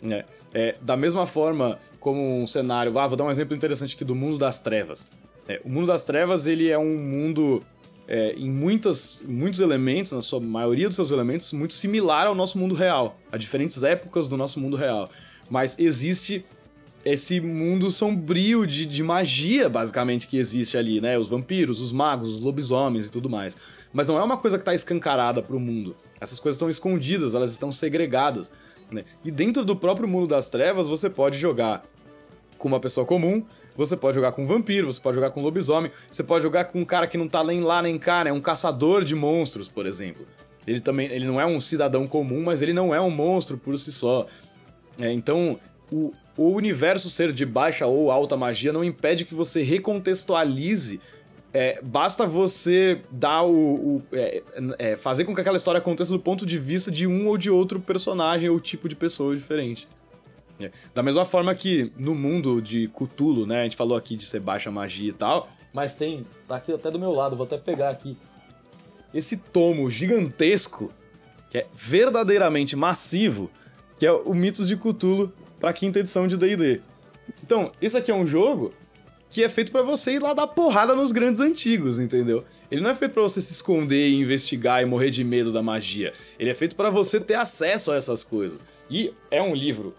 [0.00, 0.24] Né?
[0.58, 2.98] É, da mesma forma como um cenário...
[2.98, 5.06] Ah, vou dar um exemplo interessante aqui do Mundo das Trevas.
[5.46, 7.60] É, o Mundo das Trevas ele é um mundo
[8.08, 12.56] é, em muitas, muitos elementos, na sua maioria dos seus elementos, muito similar ao nosso
[12.56, 15.10] mundo real, a diferentes épocas do nosso mundo real.
[15.50, 16.42] Mas existe
[17.04, 21.18] esse mundo sombrio de, de magia, basicamente, que existe ali, né?
[21.18, 23.58] Os vampiros, os magos, os lobisomens e tudo mais.
[23.92, 25.94] Mas não é uma coisa que está escancarada para o mundo.
[26.18, 28.50] Essas coisas estão escondidas, elas estão segregadas.
[28.90, 29.04] Né?
[29.24, 31.84] E dentro do próprio mundo das trevas, você pode jogar
[32.58, 33.44] com uma pessoa comum,
[33.76, 36.66] você pode jogar com um vampiro, você pode jogar com um lobisomem, você pode jogar
[36.66, 38.32] com um cara que não tá nem lá nem cá, né?
[38.32, 40.24] Um caçador de monstros, por exemplo.
[40.66, 43.78] Ele também, ele não é um cidadão comum, mas ele não é um monstro por
[43.78, 44.26] si só.
[44.98, 45.58] É, então,
[45.92, 51.00] o, o universo ser de baixa ou alta magia não impede que você recontextualize
[51.52, 53.96] é, basta você dar o.
[53.96, 54.42] o é,
[54.78, 57.50] é, fazer com que aquela história aconteça do ponto de vista de um ou de
[57.50, 59.88] outro personagem ou tipo de pessoa diferente.
[60.60, 60.70] É.
[60.94, 63.60] Da mesma forma que no mundo de Cthulhu, né?
[63.60, 65.48] A gente falou aqui de ser baixa magia e tal.
[65.72, 68.16] Mas tem, tá aqui até do meu lado, vou até pegar aqui.
[69.12, 70.90] Esse tomo gigantesco,
[71.50, 73.50] que é verdadeiramente massivo,
[73.98, 76.80] que é o Mitos de Cthulhu pra quinta edição de D&D.
[77.42, 78.72] Então, esse aqui é um jogo
[79.36, 82.42] que é feito para você ir lá dar porrada nos grandes antigos, entendeu?
[82.70, 85.62] Ele não é feito para você se esconder e investigar e morrer de medo da
[85.62, 86.14] magia.
[86.38, 88.58] Ele é feito para você ter acesso a essas coisas.
[88.88, 89.94] E é um livro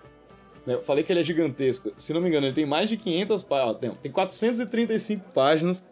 [0.66, 0.74] né?
[0.74, 1.94] Eu falei que ele é gigantesco.
[2.00, 3.98] Se não me engano, ele tem mais de 500 páginas.
[4.02, 5.84] Tem 435 páginas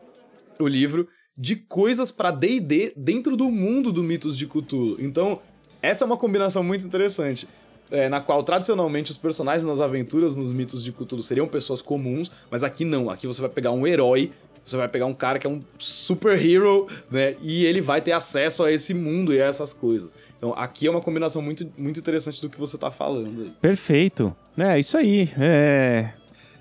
[0.59, 4.97] o livro de coisas para D&D dentro do mundo do Mitos de Cthulhu.
[4.99, 5.39] Então,
[5.83, 7.47] essa é uma combinação muito interessante.
[7.91, 12.31] É, na qual tradicionalmente os personagens nas aventuras nos mitos de Cthulhu seriam pessoas comuns,
[12.49, 13.09] mas aqui não.
[13.09, 14.31] Aqui você vai pegar um herói,
[14.65, 17.35] você vai pegar um cara que é um super hero, né?
[17.41, 20.09] E ele vai ter acesso a esse mundo e a essas coisas.
[20.37, 23.43] Então aqui é uma combinação muito, muito interessante do que você tá falando.
[23.43, 23.53] Aí.
[23.61, 24.35] Perfeito.
[24.57, 25.29] É, isso aí.
[25.37, 26.09] É.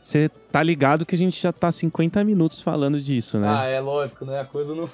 [0.02, 3.48] Você tá ligado que a gente já tá 50 minutos falando disso, né?
[3.48, 4.38] Ah, é lógico, né?
[4.38, 4.86] A coisa não.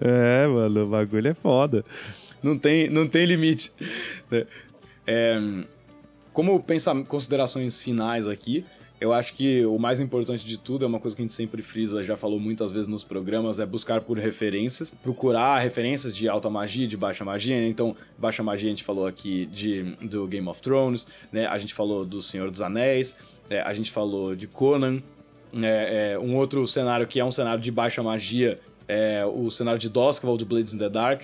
[0.00, 1.84] é, mano, o bagulho é foda.
[2.42, 3.72] Não tem, não tem limite.
[4.30, 4.46] Né?
[5.06, 5.38] É,
[6.32, 8.64] como pensar considerações finais aqui,
[9.00, 11.62] eu acho que o mais importante de tudo é uma coisa que a gente sempre
[11.62, 16.50] frisa, já falou muitas vezes nos programas, é buscar por referências, procurar referências de alta
[16.50, 17.56] magia de baixa magia.
[17.56, 17.68] Né?
[17.68, 21.46] Então, baixa magia a gente falou aqui de, do Game of Thrones, né?
[21.46, 23.16] A gente falou do Senhor dos Anéis,
[23.48, 25.00] é, a gente falou de Conan.
[25.62, 28.58] É, é, um outro cenário que é um cenário de baixa magia
[28.88, 31.22] é o cenário de Doskwell, do Blades in the Dark.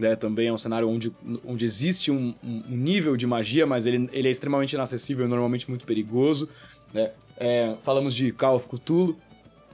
[0.00, 1.12] Né, também é um cenário onde,
[1.44, 5.68] onde existe um, um nível de magia, mas ele, ele é extremamente inacessível e normalmente
[5.68, 6.48] muito perigoso
[6.92, 7.12] né?
[7.36, 9.16] É, falamos de Call of Cthulhu,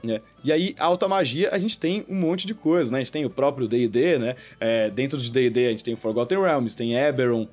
[0.03, 0.21] né?
[0.43, 2.99] E aí, alta magia, a gente tem um monte de coisas, né?
[2.99, 4.35] A gente tem o próprio D&D, né?
[4.59, 7.47] É, dentro de D&D a gente tem Forgotten Realms, tem Eberron,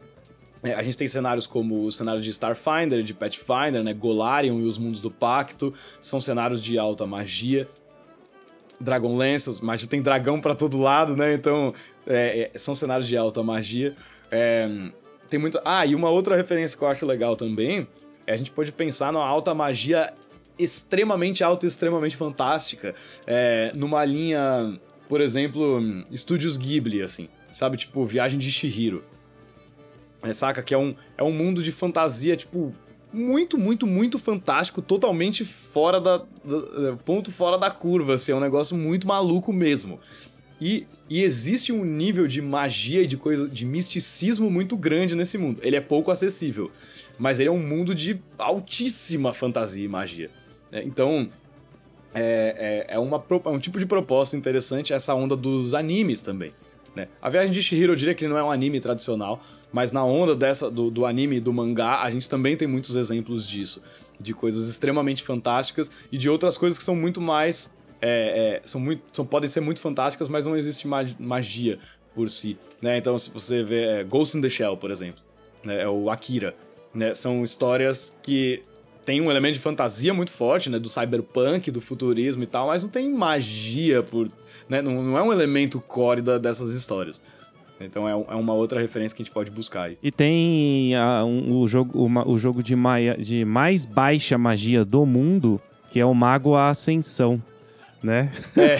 [0.62, 3.92] é, a gente tem cenários como o cenário de Starfinder, de Pathfinder, né?
[3.92, 7.68] Golarion e os Mundos do Pacto, são cenários de alta magia.
[8.80, 11.32] Dragonlance, magia tem dragão para todo lado, né?
[11.32, 11.72] Então,
[12.06, 13.94] é, é, são cenários de alta magia.
[14.30, 14.68] É,
[15.28, 15.60] tem muita...
[15.64, 17.86] Ah, e uma outra referência que eu acho legal também
[18.26, 20.12] a gente pode pensar numa alta magia
[20.58, 22.94] extremamente alta e extremamente fantástica,
[23.26, 24.78] é, numa linha,
[25.08, 25.80] por exemplo,
[26.10, 27.76] Estúdios Ghibli, assim, sabe?
[27.76, 29.04] Tipo, Viagem de Shihiro.
[30.22, 30.62] É, saca?
[30.62, 32.72] Que é um, é um mundo de fantasia, tipo,
[33.12, 36.96] muito, muito, muito fantástico, totalmente fora da, da.
[37.04, 40.00] ponto fora da curva, assim, é um negócio muito maluco mesmo.
[40.60, 45.36] E, e existe um nível de magia e de coisa de misticismo muito grande nesse
[45.36, 45.60] mundo.
[45.62, 46.70] Ele é pouco acessível,
[47.18, 50.30] mas ele é um mundo de altíssima fantasia e magia.
[50.70, 51.28] É, então,
[52.14, 56.52] é, é, é, uma, é um tipo de proposta interessante essa onda dos animes também.
[56.94, 57.08] Né?
[57.20, 59.42] A Viagem de Shihiro eu diria que não é um anime tradicional,
[59.72, 62.94] mas na onda dessa do, do anime e do mangá, a gente também tem muitos
[62.94, 63.82] exemplos disso.
[64.20, 67.73] De coisas extremamente fantásticas e de outras coisas que são muito mais.
[68.06, 70.86] É, é, são muito, são, podem ser muito fantásticas, mas não existe
[71.18, 71.78] magia
[72.14, 72.58] por si.
[72.82, 72.98] Né?
[72.98, 75.22] Então, se você vê é, Ghost in the Shell, por exemplo,
[75.64, 75.82] né?
[75.82, 76.54] é o Akira.
[76.94, 77.14] Né?
[77.14, 78.62] São histórias que
[79.04, 80.78] tem um elemento de fantasia muito forte, né?
[80.78, 84.30] Do cyberpunk, do futurismo e tal, mas não tem magia por.
[84.68, 87.20] Né, não, não é um elemento core da, dessas histórias.
[87.80, 89.98] Então é, é, uma outra referência que a gente pode buscar aí.
[90.02, 94.84] E tem uh, um, o jogo, uma, o jogo de, maia, de mais baixa magia
[94.84, 97.42] do mundo, que é o Mago a Ascensão.
[98.04, 98.30] Né?
[98.54, 98.78] É.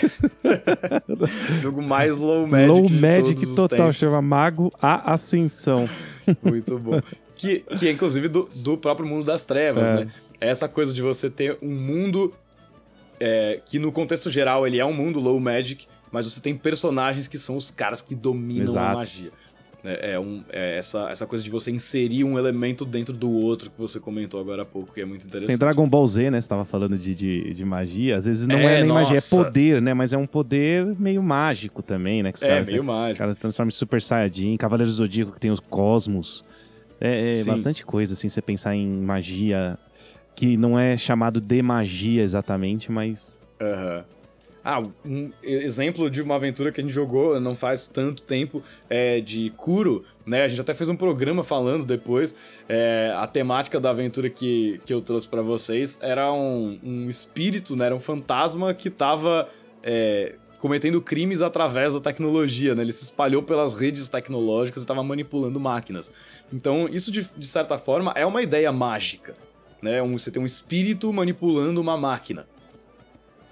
[1.63, 2.69] jogo mais low magic.
[2.69, 5.89] Low magic total, chama Mago a Ascensão.
[6.45, 7.01] Muito bom.
[7.35, 10.05] Que, que é inclusive do, do próprio mundo das trevas, é.
[10.05, 10.13] né?
[10.39, 12.35] Essa coisa de você ter um mundo
[13.19, 17.27] é, que no contexto geral ele é um mundo low magic, mas você tem personagens
[17.27, 18.93] que são os caras que dominam Exato.
[18.93, 19.31] a magia.
[19.85, 23.71] É, é, um, é, essa, essa coisa de você inserir um elemento dentro do outro
[23.71, 25.49] que você comentou agora há pouco, que é muito interessante.
[25.49, 26.41] Tem Dragon Ball Z, né?
[26.41, 28.17] Você tava falando de, de, de magia.
[28.17, 29.11] Às vezes não é, é nem nossa.
[29.11, 29.93] magia, é poder, né?
[29.93, 32.33] Mas é um poder meio mágico também, né?
[32.33, 32.87] Que os é, caras, meio né?
[32.87, 33.13] mágico.
[33.13, 36.43] Os caras transformam em Super Saiyajin, Cavaleiro Zodíaco que tem os cosmos.
[36.99, 39.77] É, é bastante coisa, assim, você pensar em magia
[40.35, 43.47] que não é chamado de magia exatamente, mas.
[43.61, 43.97] Aham.
[43.97, 44.14] Uhum.
[44.65, 49.21] Ah, um exemplo de uma aventura que a gente jogou não faz tanto tempo é
[49.21, 50.43] de Kuro, né?
[50.43, 52.35] A gente até fez um programa falando depois.
[52.67, 57.77] É, a temática da aventura que, que eu trouxe para vocês era um, um espírito,
[57.77, 57.87] né?
[57.87, 59.47] Era um fantasma que tava
[59.83, 62.83] é, cometendo crimes através da tecnologia, né?
[62.83, 66.11] Ele se espalhou pelas redes tecnológicas e estava manipulando máquinas.
[66.51, 69.35] Então, isso de, de, certa forma é uma ideia mágica,
[69.83, 70.01] né?
[70.01, 72.47] Um, você tem um espírito manipulando uma máquina.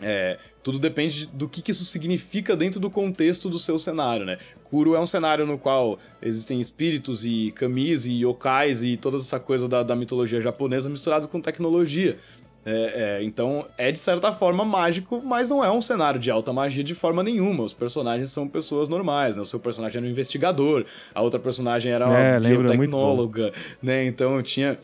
[0.03, 4.39] É, tudo depende do que, que, isso significa dentro do contexto do seu cenário, né?
[4.65, 9.39] Kuro é um cenário no qual existem espíritos e kamis e yokais e toda essa
[9.39, 12.17] coisa da, da mitologia japonesa misturados com tecnologia.
[12.65, 16.53] É, é, então é de certa forma mágico, mas não é um cenário de alta
[16.53, 17.65] magia de forma nenhuma.
[17.65, 19.43] Os personagens são pessoas normais, né?
[19.43, 24.05] O seu personagem era um investigador, a outra personagem era uma é, biotecnóloga, né?
[24.07, 24.77] Então tinha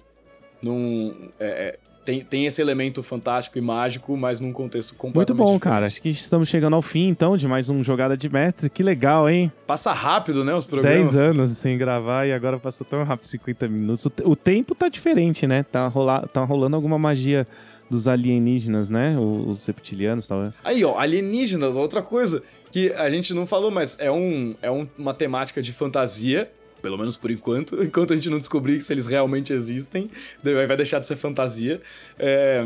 [0.61, 1.79] num, é, é
[2.09, 5.75] tem, tem esse elemento fantástico e mágico, mas num contexto completamente Muito bom, diferente.
[5.75, 5.87] cara.
[5.87, 8.71] Acho que estamos chegando ao fim, então, de mais um Jogada de Mestre.
[8.71, 9.53] Que legal, hein?
[9.67, 11.13] Passa rápido, né, os programas.
[11.13, 14.07] 10 anos sem gravar e agora passou tão rápido, 50 minutos.
[14.25, 15.63] O, tempo tá diferente, né?
[15.63, 17.47] Tá, rolar, tá rolando alguma magia
[17.91, 19.15] dos alienígenas, né?
[19.19, 20.53] Os, reptilianos e tal.
[20.65, 22.43] Aí, ó, alienígenas, outra coisa
[22.73, 26.51] que a gente não falou, mas é, um, é um, uma temática de fantasia
[26.81, 30.09] pelo menos por enquanto, enquanto a gente não descobrir se eles realmente existem,
[30.43, 31.81] vai deixar de ser fantasia.
[32.19, 32.65] É,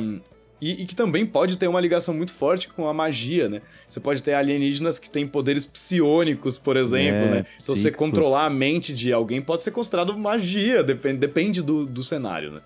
[0.61, 3.61] e, e, que também pode ter uma ligação muito forte com a magia, né?
[3.89, 7.47] Você pode ter alienígenas que têm poderes psionicos, por exemplo, é, né?
[7.61, 12.05] Então você controlar a mente de alguém pode ser considerado magia, depende, depende do, do
[12.05, 12.61] cenário, né?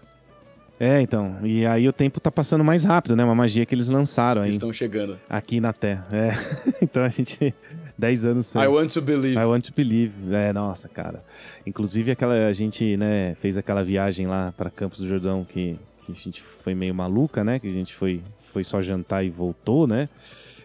[0.79, 1.39] É, então.
[1.43, 3.25] E aí o tempo tá passando mais rápido, né?
[3.25, 4.51] Uma magia que eles lançaram aí.
[4.51, 5.19] Estão chegando.
[5.27, 6.07] Aqui na Terra.
[6.13, 6.33] É.
[6.83, 7.55] então a gente
[7.99, 8.63] 10 anos sem.
[8.63, 9.39] I want to believe.
[9.39, 10.35] I want to believe.
[10.35, 11.25] É, nossa, cara.
[11.67, 16.13] Inclusive, aquela, a gente né, fez aquela viagem lá para Campos do Jordão que, que
[16.13, 17.59] a gente foi meio maluca, né?
[17.59, 18.23] Que a gente foi,
[18.53, 20.09] foi só jantar e voltou, né?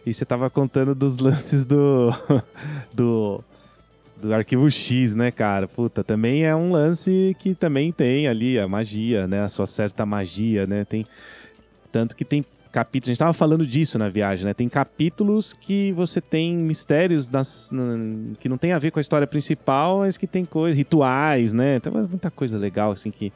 [0.06, 2.10] E você tava contando dos lances do.
[2.94, 3.44] do.
[4.18, 5.68] Do arquivo X, né, cara?
[5.68, 9.42] Puta, também é um lance que também tem ali a magia, né?
[9.42, 10.86] A sua certa magia, né?
[10.86, 11.08] Tem.
[11.92, 13.09] Tanto que tem capítulos.
[13.09, 14.53] A gente estava falando disso na viagem, né?
[14.53, 17.72] Tem capítulos que você tem mistérios das,
[18.39, 21.80] que não tem a ver com a história principal, mas que tem coisas, rituais, né?
[21.80, 23.32] Tem muita coisa legal, assim, que.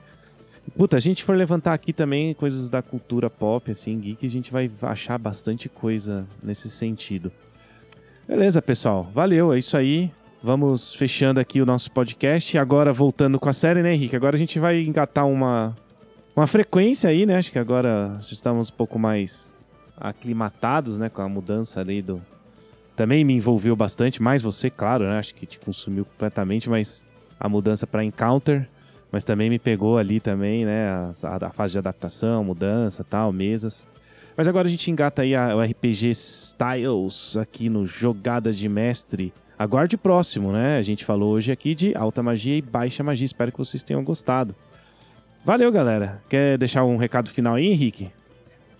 [0.75, 4.51] Puta, a gente for levantar aqui também coisas da cultura pop, assim, geek, a gente
[4.51, 7.31] vai achar bastante coisa nesse sentido.
[8.27, 9.03] Beleza, pessoal.
[9.13, 10.11] Valeu, é isso aí.
[10.41, 12.57] Vamos fechando aqui o nosso podcast.
[12.57, 14.15] Agora voltando com a série, né, Henrique?
[14.15, 15.75] Agora a gente vai engatar uma,
[16.35, 17.37] uma frequência aí, né?
[17.37, 19.57] Acho que agora estamos um pouco mais
[19.97, 21.09] aclimatados, né?
[21.09, 22.21] Com a mudança ali do.
[22.95, 25.17] Também me envolveu bastante, mais você, claro, né?
[25.17, 27.03] Acho que te consumiu completamente, mas
[27.39, 28.67] a mudança para Encounter,
[29.11, 30.89] mas também me pegou ali também, né?
[30.89, 33.87] A, a, fase de adaptação, mudança, tal, mesas.
[34.35, 39.33] Mas agora a gente engata aí a, o RPG Styles aqui no Jogada de Mestre.
[39.57, 40.77] Aguarde o próximo, né?
[40.77, 43.25] A gente falou hoje aqui de alta magia e baixa magia.
[43.25, 44.53] Espero que vocês tenham gostado.
[45.45, 46.23] Valeu, galera.
[46.27, 48.11] Quer deixar um recado final aí, Henrique?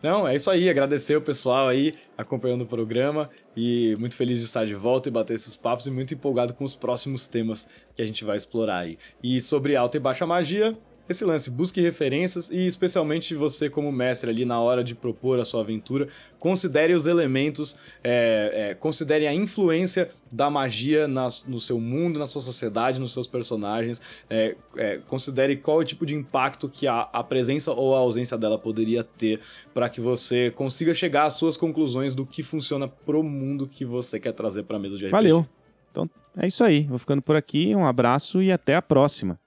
[0.02, 0.68] Não, é isso aí.
[0.68, 5.12] Agradecer o pessoal aí acompanhando o programa e muito feliz de estar de volta e
[5.12, 8.80] bater esses papos e muito empolgado com os próximos temas que a gente vai explorar
[8.80, 8.98] aí.
[9.22, 10.76] E sobre alta e baixa magia,
[11.08, 15.46] esse lance, busque referências e especialmente você como mestre ali na hora de propor a
[15.46, 16.08] sua aventura,
[16.40, 22.26] considere os elementos, é, é, considere a influência da magia na, no seu mundo, na
[22.26, 26.88] sua sociedade, nos seus personagens, é, é considere qual é o tipo de impacto que
[26.88, 29.40] a, a presença ou a ausência dela poderia ter
[29.74, 34.20] para que você consiga chegar às suas conclusões do que funciona pro mundo que você
[34.20, 35.12] quer trazer para mesa de RPG.
[35.12, 35.48] Valeu.
[35.92, 36.84] Então é isso aí.
[36.84, 37.76] Vou ficando por aqui.
[37.76, 39.40] Um abraço e até a próxima.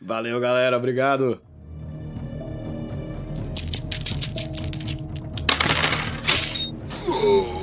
[0.00, 0.76] Valeu, galera.
[0.76, 1.40] Obrigado.
[7.08, 7.55] Oh!